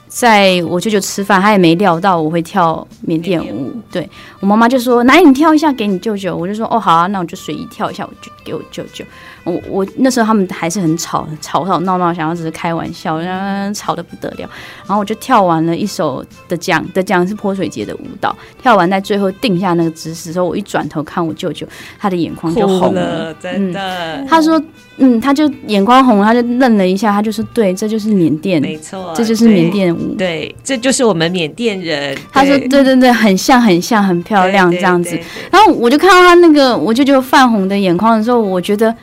[0.07, 3.73] 在我舅舅吃饭，他也没料到我会跳缅甸舞。
[3.91, 9.03] 对，我妈妈就说：“来，你跳一下给你舅舅。”我就说：“哦，好啊，那我就随意跳一下，我就给我舅舅。”
[9.45, 14.49] 我我那时候他们还是很吵，吵吵闹闹，想要只是开玩笑，然后吵得不得了。
[14.85, 21.65] 然后我就跳完了一首的桨的桨是泼水节的舞蹈，跳完在最后定下那个姿势之后，我一转头看我舅舅，
[21.99, 24.17] 他的眼眶就红了，真的。
[24.17, 24.59] 嗯、他说，
[24.97, 32.17] 嗯，他就眼眶红，他就愣了一下，他就说，对，这就是缅甸，没错，这就是缅甸舞，对，对，这就是我们缅甸人。
[32.31, 35.15] 他说，对对对，很像很像，很漂亮这样子。
[35.51, 38.95] 然后我就看到他那个我舅舅泛红的眼眶的时候，我觉得。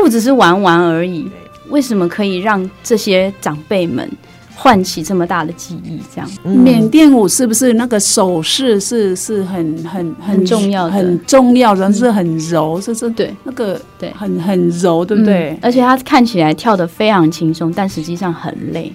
[0.00, 1.28] 不只是玩玩而已，
[1.68, 4.08] 为什么可以让这些长辈们
[4.54, 6.00] 唤起这么大的记忆？
[6.14, 15.50] 这样，嗯、缅甸舞是不是那个手势是是很很很重要的，很重要的，是很柔，是是，对，那个对，很很柔，对不对？
[15.50, 18.92] 嗯、而且他看起来跳得非常轻松，但实际上很累。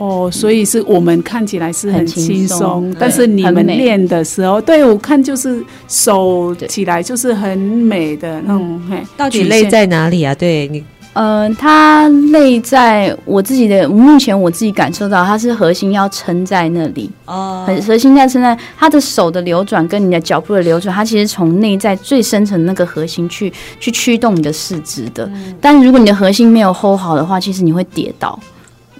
[0.00, 8.80] 哦，所以是我们看起来是很轻松，嗯、但是你们练的时候，对我看就是手起来就是很美的那种。
[8.88, 10.34] 嘿，到底累在哪里啊？
[10.34, 10.82] 对你，
[11.12, 25.26] 嗯、呃，它累在我自己的目前我自己感受到，它是核心要撑在那里哦，很核心在撑在他的手的流转跟你的脚步的流转，它其实从内在最深层那个核心去去驱动你的四肢的。
[25.34, 28.38] 嗯、但是如果你的核心没有 hold 好的话，其实你会跌倒。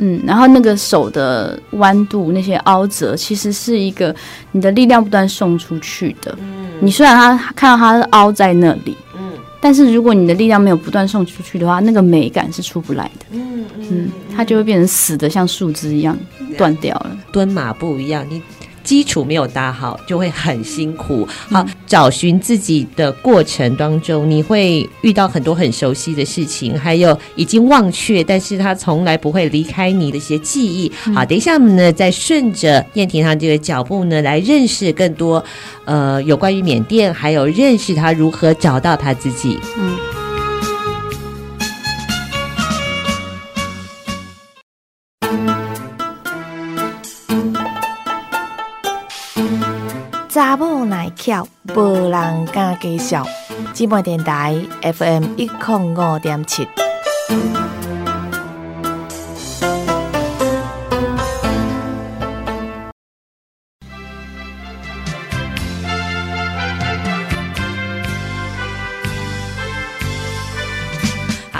[0.03, 4.15] 嗯，然后那个手的弯度，那些凹折，其实是一个
[4.53, 6.35] 你的力量不断送出去的。
[6.41, 13.27] 嗯，你虽然它看到它是凹在那里，嗯，但是如果你的力量没有不断送出去的话，那个美感是出不来的。
[13.33, 16.19] 嗯嗯，嗯，它就会变成死的，像树枝一样
[16.57, 17.17] 断掉了。
[17.31, 18.41] 蹲马步一样，你。
[18.83, 21.27] 基础没有打好，就会很辛苦。
[21.49, 30.91] 好，找寻自己的过程当中，你会遇到很多很熟悉的事情，还有已经忘却，但是他从来不会离开你的一些记忆。
[31.15, 35.45] 好，等一下我们呢，再顺着燕婷她这个脚步呢，来认识更多，
[35.85, 39.59] 呃，有关于缅甸，还有认识他如何找到他自己。
[39.79, 40.20] 嗯。
[51.31, 53.25] 巧，无人敢介绍。
[53.73, 56.67] 姊妹电台 FM 一零五点七。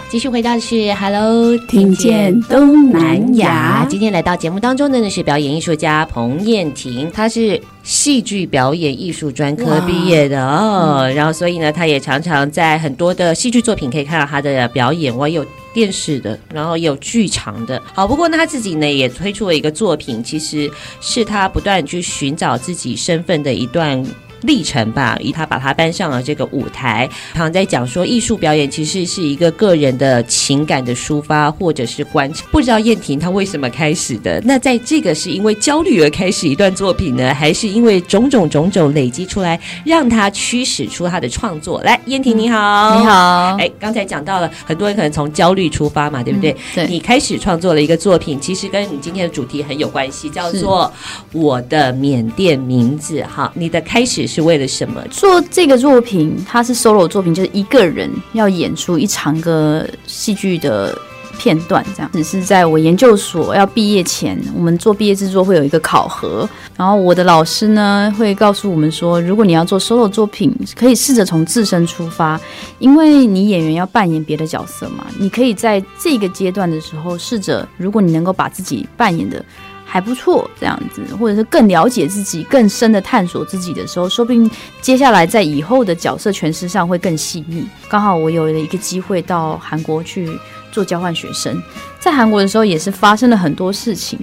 [0.09, 3.87] 继续回到的是 Hello，听见东南亚。
[3.89, 17.83] 今天来到节目当中的呢是表演艺术家彭燕婷，她是戏剧表演艺术专科毕业的哦，然后所以呢，他也常常在很多的戏剧作品可以看到他的表演，我有电视的，然后有剧场的。
[17.93, 20.71] 好，不过呢，他自己呢也推出了一个作品，其实
[21.01, 24.01] 是他不断去寻找自己身份的一段。
[24.43, 32.47] 历程吧，以他把他搬上了这个舞台，常常在讲说，艺术表演其实是一个个人的情感的抒发，或者是观察。
[32.51, 34.41] 不知道燕婷她为什么开始的？
[34.45, 41.83] 那在这个是因为焦虑而开始一段作品呢，还是因为种种种种累积出来，让他驱使出他的创作？
[41.83, 43.57] 来，燕婷你好，你好。
[43.59, 46.53] 哎，刚才讲到了，很多人可能从焦虑出发嘛，对不对？
[46.53, 46.87] 嗯、对。
[46.87, 50.91] 你开始创作了一个作品，其实跟你今天的主题很有关系，叫做
[51.39, 53.21] 《我的缅甸名字》。
[53.27, 54.30] 哈，你的开始。
[54.31, 56.37] 是为了什么做这个作品？
[56.47, 60.97] 它是 solo 作品，就是一个人要演出一长个戏剧的
[61.37, 62.09] 片段，这样。
[62.13, 72.41] 只是在我研究所要毕业前，我们做毕业制作会有一个考核，然后我的老师呢会告诉我们说，如果你要做 solo 作品，可以试着从自身出发，
[72.79, 79.45] 因为你演员要扮演别的角色嘛，你可以在这个阶段的时候试着，如果你能够把自己扮演的。
[79.93, 84.49] 还不错，这样子，或者是更了解自己、更深的探索自己的时候，说不定
[84.81, 87.67] 接下来在以后的角色诠释上会更细腻。
[87.89, 90.31] 刚好我有了一个机会到韩国去
[90.71, 91.61] 做交换学生，
[91.99, 94.17] 在韩国的时候也是发生了很多事情。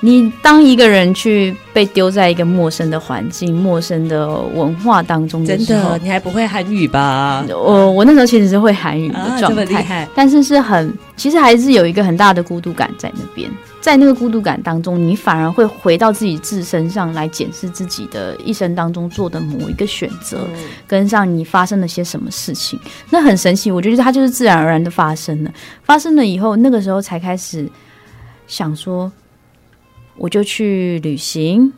[0.00, 7.44] 你当一个人去被丢在一个陌生的环境、陌生的文化当中的时候，真的，你还不会韩语吧？
[7.48, 13.48] 我我那时候其实是会韩语的状态，但是是很，其实还是有一个很大的孤独感在那边。
[13.80, 20.46] 在那个孤独感当中，你反而会回到自己自身上来检视自己的一生当中做的某一个选择，
[20.86, 22.78] 跟上你发生了些什么事情，
[23.10, 23.70] 那很神奇。
[23.70, 25.52] 我觉得它就是自然而然的发生了，
[25.82, 27.68] 发生了以后，那个时候才开始
[28.46, 29.10] 想说。
[30.20, 31.72] 我就去旅行，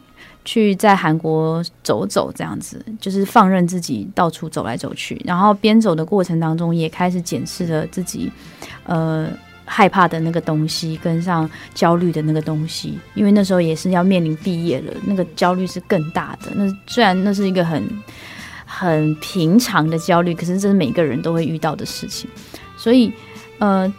[0.46, 5.20] 去在韩国走走，这样子就是放任自己到处走来走去。
[5.26, 8.32] 然后边走的过程当中，也开始检视了自己，
[8.84, 9.28] 呃，
[9.72, 12.98] 害怕的那个东西，跟上焦虑的那个东西。
[13.14, 16.50] 因为那时候也是要面临毕业了，那个焦虑是更大的。
[16.56, 17.82] 那虽然那是一个很
[18.66, 22.28] 很平常的焦虑，可是这是每个人都会遇到的事情。
[22.76, 23.12] 所以，
[23.58, 23.92] 呃。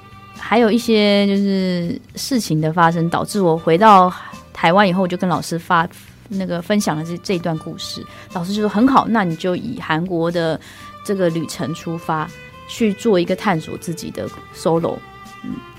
[0.43, 4.11] 还有一些就是事情的发生，导致我回到
[4.51, 5.87] 台湾以后，我就跟老师发
[6.29, 8.03] 那个分享了这这一段故事。
[8.33, 10.59] 老师就说很好，那你就以韩国的
[11.05, 12.27] 这个旅程出发，
[12.67, 14.97] 去做一个探索自己的 solo。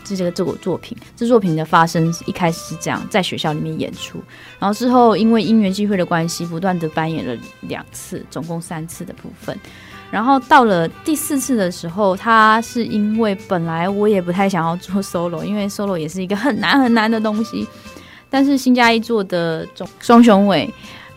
[0.04, 4.20] 这这个这个作品，这作品的发生一开始是这样，在学校里面演出，
[4.58, 9.58] 然后之后因为因缘机会的关系，不断的扮演了两次，总共三次的部分。
[10.10, 17.66] 然后到了第四次的时候，他是因为本来我也不太想要做 solo，因为 solo 也是一个很难很难的东西。
[18.28, 19.66] 但是新加一做的
[20.00, 20.68] 双雄伟，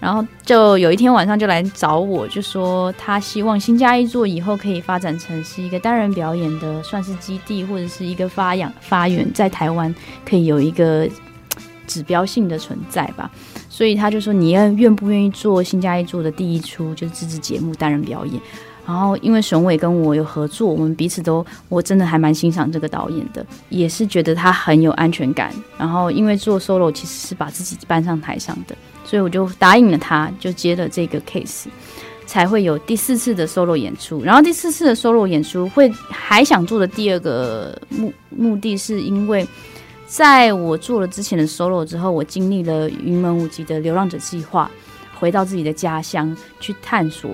[0.05, 9.93] 然后就有一天晚上就来找我，就说他希望新加一座以后可以发展成是一个单人表演的，算是基地或者是一个发扬发源，在台湾
[10.23, 11.09] 可以有一个
[11.87, 13.31] 指标性的存在吧。
[13.67, 18.39] 所以他就说，你要愿不愿意做新加一座的第一出就是自制节目单人表演？
[18.87, 25.51] 然后，因为沈伟跟我有合作，我们彼此都，我真的还蛮欣赏这个导演的，也是觉得他很有安全感。
[25.75, 31.65] 然后，因为做 solo 其实是把自己搬上台上的，所以我就答应了他，就接了这个 case，
[32.27, 34.21] 才会有第四次的 solo 演出。
[34.23, 39.47] 然后第四次的 solo 演出会还想做的第二个目目的是因为，
[40.05, 44.69] 在我做了之前的 solo 之后，我经历了云门舞集的流浪者计划，
[45.19, 47.31] 回到自己的家乡去探索。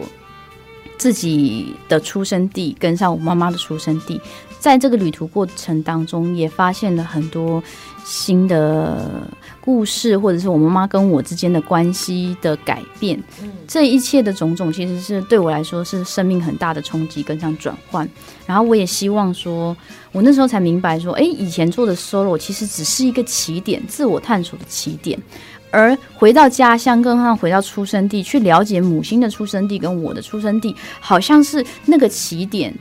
[1.01, 4.21] 自己的出生地跟上我妈妈的出生地，
[4.59, 7.61] 在这个旅途过程当中，也发现了很多
[8.05, 9.27] 新的
[9.59, 13.19] 故事，或者是我妈妈跟我之间的关系的改变。
[13.67, 18.07] 这一切的种种，其实是对我来说是生命很大的冲击跟上转换。
[18.45, 19.75] 然后我也希望说，
[20.11, 25.19] 我那时候才明白说，诶，以前做的 solo 其实只是一个起点，自我探索的起点。
[25.71, 32.73] 而回到家乡，更像回到出生地，去了解母亲的出生地跟我的出生地，好像是那个起点，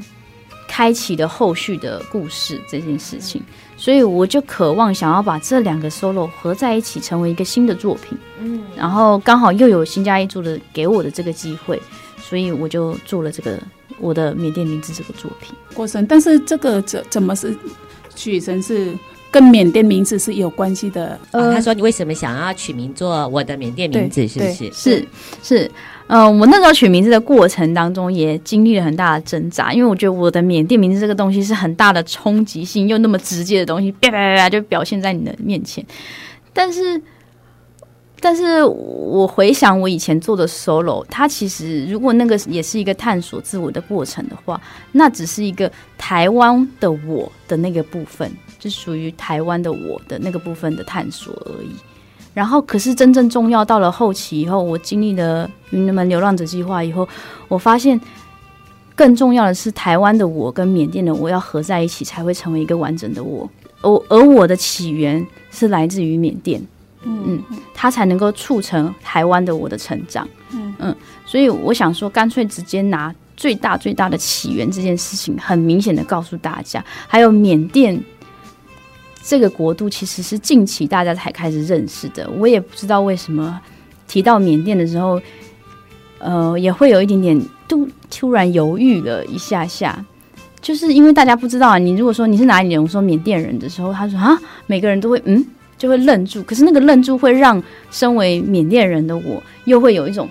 [0.68, 3.41] 开启的后续的故事这件事情，
[3.76, 8.18] 所以我就渴望想要把这两个 solo 合在一起，成为一个新的作品。
[8.41, 11.80] 嗯，然后刚好又有新加一做的给我的这个机会，
[12.20, 13.59] 所以我就做了这个
[13.99, 16.07] 我的缅甸名字这个作品过生。
[16.07, 17.57] 但是这个怎怎么是
[18.16, 18.93] 取成是
[19.31, 21.18] 跟缅甸名字是有关系的？
[21.31, 24.26] 呃，他说你为什么想要取名做我的缅甸名字？
[24.26, 24.72] 是不是？
[24.72, 25.07] 是
[25.43, 25.70] 是。
[26.09, 35.85] 嗯、呃，我那时候取名字的过程当中，也经历了很大的挣扎，因为我觉得我的缅甸名字这个东西是很大的冲击性，又那么直接的东西，啪啪啪啪就表现在你的面前。
[36.53, 37.01] 但是，
[38.20, 44.60] 但是我回想我以前做的 solo，它其实如果那个也是一个探索自我的过程的话，
[44.92, 51.70] 那只是一个台湾的我的那个部分，就属于台湾的我的那个部分的探索而已。
[52.32, 57.08] 然后，可是真正重要到了后期以后，我经历了云门流浪者计划以后，
[57.48, 58.00] 我发现
[58.94, 63.50] 更重要的是台湾的我跟缅甸的我要合在一起，才会成为一个完整的我。
[63.82, 66.62] 而而我的起源是来自于缅甸，
[67.05, 67.42] 嗯，
[67.74, 70.96] 它才能够促成台湾的我的成长，嗯嗯。
[71.24, 78.01] 所以我想说，干脆直接拿最大最大的起源这件事情，很明显的告诉大家，还有缅甸。
[79.22, 83.61] 这个国度其实是近期大家才开始认识的，我也不知道为什么
[84.09, 85.20] 提到缅甸的时候，
[86.18, 87.38] 呃，也会有一点点
[87.68, 90.03] 突突然犹豫了一下下，
[90.62, 91.76] 就是因为大家不知道啊。
[91.76, 94.36] 你如果说你是哪里人，我说缅甸人的时候，他说啊，
[94.66, 95.46] 每个人都会嗯，
[95.81, 96.41] 就会愣住。
[96.45, 97.61] 可是那个愣住会让
[97.91, 100.28] 身为缅甸人的我，又会有一种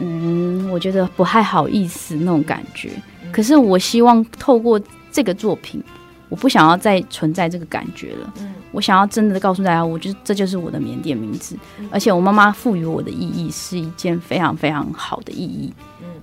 [0.00, 2.90] 嗯，我觉得不太好意思那种感觉。
[3.32, 4.78] 可是我希望透过
[5.12, 5.80] 这个作品。
[6.28, 8.32] 我不想要再存在这个感觉了。
[8.38, 15.72] 嗯，我想要真的告诉大家，我觉得这就是我的缅甸名字，嗯，而且我妈妈赋予我的意义是一件非常非常好的意义。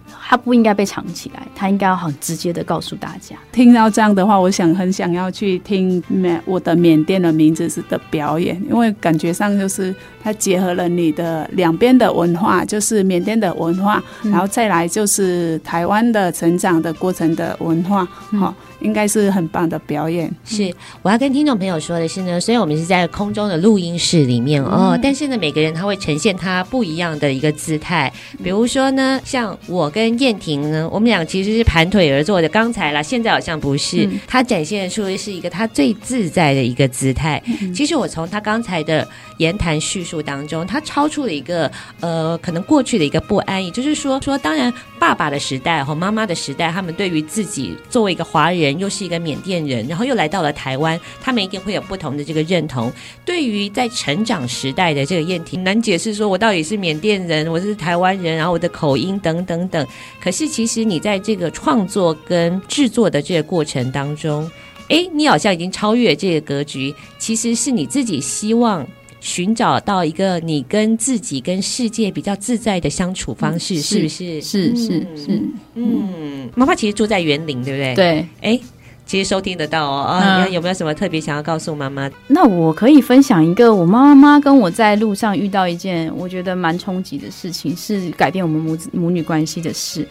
[0.07, 3.35] 嗯，它不应该被藏起来，它应该要很直接的告诉大家。
[3.51, 18.76] 听到这样的话，我想很想要去听缅我的缅甸的名字是的表演，因为感觉上就是它结合了你的两边的文化，就是缅甸的文化，嗯，然后再来就是台湾的成长的过程的文化，哈，嗯。
[18.79, 20.31] 应该是很棒的表演。
[20.45, 28.11] 是，我要跟听众朋友说的是呢，虽然我们是在空中的录音室里面哦，嗯、但是呢，每个人他会呈现他不一样的一个姿态。
[28.43, 32.47] 比如说呢，像我跟燕婷呢，我们俩其实是盘腿而坐的。
[32.49, 34.05] 刚才啦，现在好像不是。
[34.05, 37.41] 嗯、他展现出的是一个他最自在的一个姿态。
[37.61, 39.07] 嗯、其实我从他刚才的
[39.37, 48.66] 言谈叙述当中，他超出了一个呃，可能过去的一个不安，也就是说，说当然爸爸的时代和妈妈的时代，他们对于自己作为一个华人。
[48.67, 52.91] 人又是一个缅甸人，然后又来到了台湾，他们一定会有不同的这个认同。
[53.25, 59.87] 对于在成长时代的这个燕婷，难解释说我到底是缅甸人，我是台湾人，然后我的口音等等等。
[60.21, 64.49] 可是其实你在这个创作跟制作的这个过程当中，
[64.89, 68.85] 哎，你好像已经超越这个格局，其实是你自己希望。
[69.27, 74.41] 寻找到一个你跟自己、跟世界比较自在的相处方式，嗯、是，是不是？
[74.41, 75.41] 是是是。
[75.75, 77.93] 嗯，妈妈其实住在园林，对不对？
[77.93, 78.27] 对。
[78.39, 78.57] 哎，
[79.05, 80.03] 其实收听得到哦。
[80.03, 82.09] 啊，你嗯、有没有什么特别想要告诉妈妈？
[82.27, 90.07] 那我可以分享一个我妈妈跟我在路上遇到一件我觉得蛮冲击的事情，是改变我们母子母女关系的事。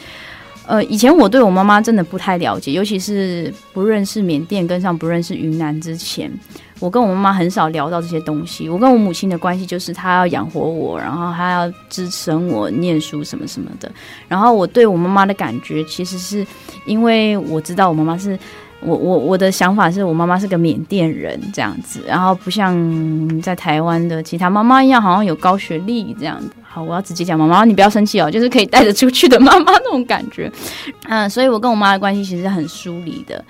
[0.67, 6.31] 呃，以前我对我妈妈真的不太了解，尤其是不认识缅甸跟上不认识云南之前。
[6.79, 8.69] 我跟我妈妈很少聊到这些东西。
[8.69, 13.91] 我跟我母亲的关系就是她要养活我，然后她要支撑我念书什么什么的。
[14.29, 16.47] 然后我对我妈妈的感觉，其实是
[16.85, 18.39] 因为我知道我妈妈是
[18.81, 26.51] 我我我的想法是我妈妈是个缅甸人这样子，然后不像在台湾的其他妈妈一样，好像有高学历这样子。
[26.63, 30.53] 好，我要直接讲妈妈，你不要生气哦，就是可以带着出去的妈妈那种感觉。
[31.09, 33.43] 嗯，所以我跟我妈的关系其实很疏离的。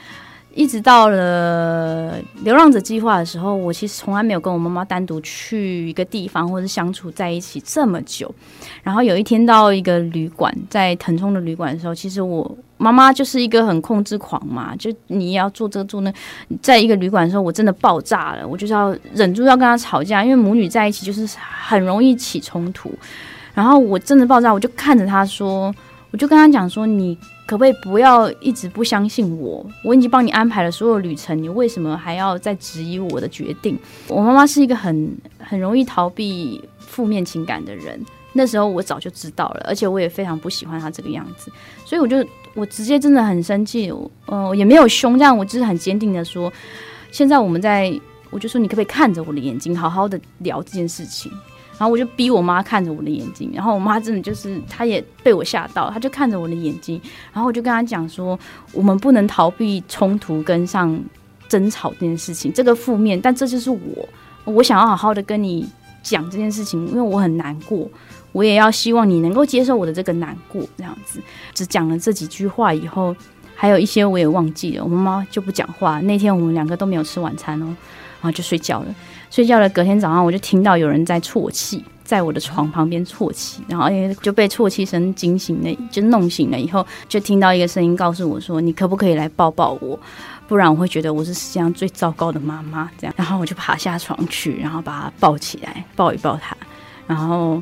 [0.54, 8.34] 一直到了流浪者计划的时候，我其实从来没有跟我妈妈单独去一个地方，或者相处在一起这么久。
[8.82, 16.12] 然后有一天到一个旅馆，在腾冲的旅馆的时候，其实我妈妈就是一个很控制狂嘛，就你要做这个做那。
[16.60, 22.92] 在一个旅馆的时候，我真的爆炸了，我就是要忍住要跟她吵架，因为母女在一起就是很容易起冲突。
[23.54, 25.74] 然后我真的爆炸，我就看着她说，
[26.10, 27.16] 我就跟她讲说你。
[27.46, 29.64] 可不可以不要一直不相信我？
[29.84, 33.78] 我已经帮你安排了所有旅程，你为什么还要再质疑我的决定？
[34.08, 41.52] 我妈妈是一个很很容易逃避负面情感的人，那时候我早就知道了，而且我也非常不喜欢她这个样子，
[41.84, 42.16] 所以我就
[42.56, 46.52] 我直接真的很生气，嗯、呃，也没有凶，这样我就是很坚定的说，
[47.12, 47.92] 现在我们在，
[48.30, 51.30] 我就说你可不可以看着我的眼睛，好好的聊这件事情？
[51.78, 56.98] 然后我就逼我妈看着我的眼睛，然后我妈真的就是她也被我吓到，她就看着我的眼睛，
[57.34, 58.38] 然后我就跟她讲说，
[58.72, 60.98] 我们不能逃避冲突跟上
[61.50, 64.08] 争吵这件事情，这个负面，但这就是我，
[64.44, 65.68] 我想要好好的跟你
[66.02, 67.86] 讲这件事情，因为我很难过，
[68.36, 71.22] 我也要希望你能够接受我的这个难过，这样子，
[71.54, 73.16] 只讲了这几句话以后，
[73.54, 77.64] 还有一些我也忘记了，我妈妈就不讲话，那天我们两个都没有吃晚餐哦，
[78.20, 78.94] 然后就睡觉了。
[79.30, 89.98] 睡觉了，隔天早上我就听到有人在啜泣，在我的床旁边啜泣，然后因为就被啜泣声惊醒了，就弄醒了以后，就听到一个声音告诉我说：“你可不可以来抱抱我？
[90.46, 96.54] 不然我会觉得我是世界上最糟糕的妈妈。”这样，然后我就爬下床去，然后把他抱起来，抱一抱他，
[97.06, 97.60] 然后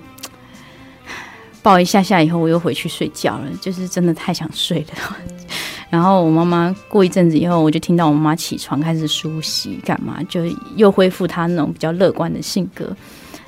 [1.64, 5.16] 抱一下下以后，我又回去睡觉了，就是真的太想睡了。
[5.88, 10.42] 然后我妈妈过一阵子以后，我就听到我妈妈起床开始梳洗干嘛，就
[10.76, 12.94] 又恢复她那种比较乐观的性格。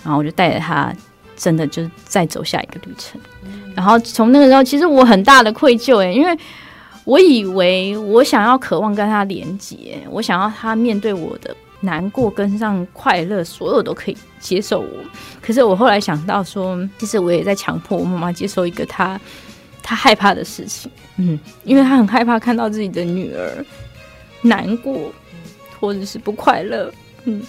[0.02, 0.90] 然后我就带着她，
[1.36, 3.20] 真的就再走下一个旅程。
[3.74, 6.34] 然后从那个时候，其实我很大的愧疚诶，因为
[7.04, 15.04] 我以为我想要渴望跟她连接，我想要她面对我的难过跟上快乐，所有都可以接受我。
[15.40, 19.20] 可是我后来想到说，其实我也在强迫我妈妈接受一个她。
[19.88, 23.64] 她害怕的事情，嗯，因为她很害怕看到自己的女儿
[24.42, 25.12] 难过，
[25.78, 27.40] 或者是不快乐，嗯。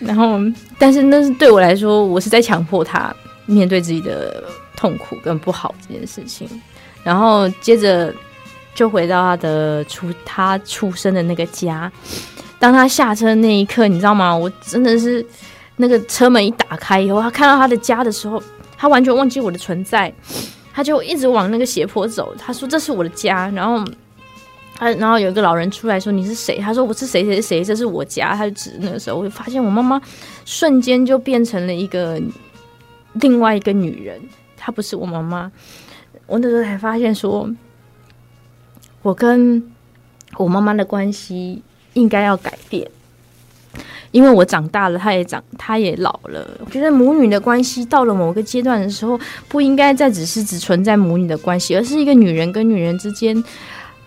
[0.00, 0.40] 然后，
[0.76, 3.14] 但是那是对我来说，我是在强迫她
[3.46, 4.42] 面对自己的
[4.76, 6.48] 痛苦跟不好这件事情。
[7.04, 8.12] 然后接着
[8.74, 11.90] 就回到他的出他出生的那个家。
[12.58, 14.36] 当他下车那一刻，你知道吗？
[14.36, 15.24] 我真的是
[15.76, 18.42] 那个车门一打开以后，他看到他的家的时候。
[18.82, 20.10] 他完全忘记我的存在，
[20.72, 22.34] 他就一直往那个斜坡走。
[22.38, 23.84] 他说：“这是我的家。”然后
[24.74, 30.00] 他，然后有一个老人出来说：“你是谁？”他说：“我是谁谁谁，这是我家。”他就指那个时候，我就发现我妈妈
[30.46, 32.18] 瞬间就变成了一个
[33.12, 34.18] 另外一个女人，
[34.56, 35.52] 她不是我妈妈。
[36.26, 37.46] 我那时候才发现说，
[39.02, 39.62] 我跟
[40.36, 41.62] 我妈妈的关系
[41.94, 42.90] 应该要改变。
[44.10, 46.44] 因为我长大了，她也长，她也老了。
[46.58, 49.16] 我觉得母女的关系到了某个阶段的时候，
[49.48, 53.42] 不应该再只是只存在母女的关系，而是一个女人跟女人之间。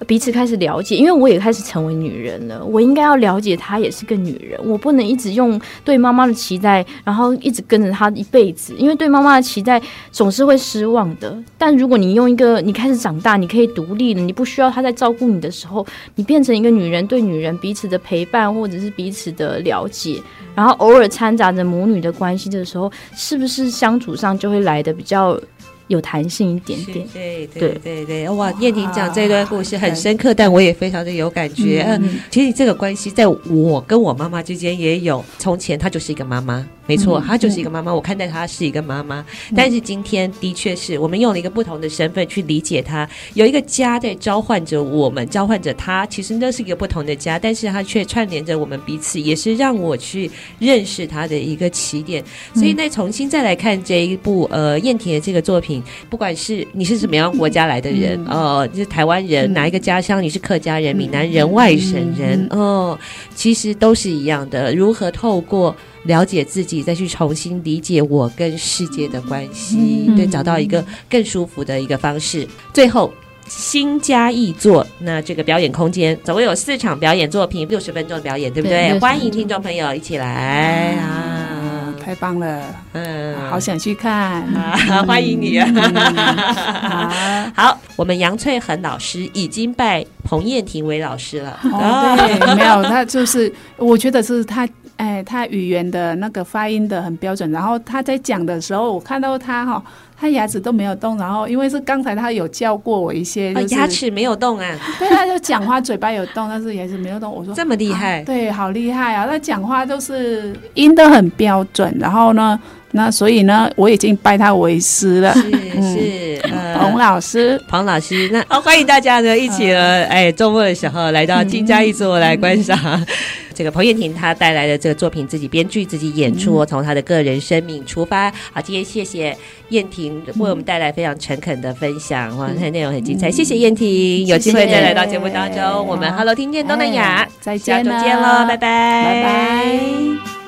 [0.08, 2.64] 彼此开始了解，因为我也开始成为女人了。
[2.66, 8.74] 我应该要了解她也是个女人，我不能一直用对妈妈的期待，然后一直跟着她一辈子。
[8.78, 9.82] 因为对妈妈的期待
[10.12, 11.38] 总是会失望的。
[11.58, 15.86] 但如果你用一个你开始长大，你可以独立了，你不需要她在照顾你的时候，
[16.16, 20.22] 你变成一个女人，对女人彼此的陪伴或者是彼此的了解，
[20.54, 25.40] 然后偶尔掺杂着母女的关系的时候，是不是相处上就会来的比较？
[25.88, 28.52] 有弹性一点点，对对对对，哇！
[28.60, 31.84] 燕婷讲这段故事很深刻，但我也非常的有感觉。
[31.88, 35.24] 嗯，其实这个关系在我跟我妈妈之间也有。
[35.38, 37.94] 从前她就是一个妈妈，没错，她就是一个妈妈。
[37.94, 39.26] 我看待她是一个妈妈，
[39.56, 43.08] 但是今天的确是我们用了一个不同的身份去理解她。
[43.36, 46.06] 有一个家在召唤着我们，召唤着她。
[46.08, 50.30] 其实那是一个不同的家，但是她却串联着我们彼此，也是让我去
[50.60, 52.24] 认识她的一个起点。
[52.54, 55.82] 所以，那重新再来看这一部呃燕婷的这个作品。
[56.10, 60.22] 不管是你是什么样国家来的人，哦、嗯呃，你是台湾人，哪一个家乡？
[60.22, 62.98] 你是客家人、闽南人、外省人，哦，
[63.34, 64.76] 其实都是一样的。
[64.76, 72.48] 如何透过了解自己，再去重新理解我跟世界的关系，对，找到一个更舒服的一个方式。
[72.74, 73.14] 最后，
[73.48, 78.90] 新嘉译作，那这个表演空间总共有四场表演作品，六十分钟的表演，对不对？
[78.90, 81.94] 对，欢迎听众朋友一起来啊！
[82.04, 84.76] 太棒了，嗯，好想去看，啊、
[85.08, 85.66] 欢迎你啊！
[85.74, 91.58] 嗯、 好，我们杨翠恒老师已经拜彭燕婷为老师了。
[91.64, 94.68] 哦，对， 没有，他就是，我觉得是他，
[95.04, 99.84] 哎，他语言的那个发音的很标准，然后他在讲的时候，我看到他哈。
[100.16, 104.80] 他牙齿都没有动，然后因为是刚才他有教过我一些，就是，牙齿没有动啊。
[104.98, 107.30] 对，他就讲话嘴巴有动，但是牙齿没有动。
[107.30, 109.28] 我说这么厉害，啊，对，好厉害啊！
[109.28, 112.58] 他讲话都是音都很标准，然后呢，
[112.92, 115.34] 那所以呢，我已经拜他为师了。
[115.34, 122.80] 是是，呃，彭老师，彭老师，那哦，欢迎大家呢一起呢，哎，周末的时候来到心嘉译作来观赏。
[122.82, 123.06] 嗯
[123.54, 128.32] 这个彭燕婷她带来的这个作品，自己编剧、自己演出，从她的个人生命出发。
[128.52, 129.38] 好，今天谢谢
[129.70, 133.32] 燕婷为我们带来非常诚恳的分享，哇，内容很精彩。
[133.32, 140.43] 谢谢燕婷，有机会再来到节目当中，我们 Hello 听见东南亚，再见，下周见喽，拜拜，拜拜。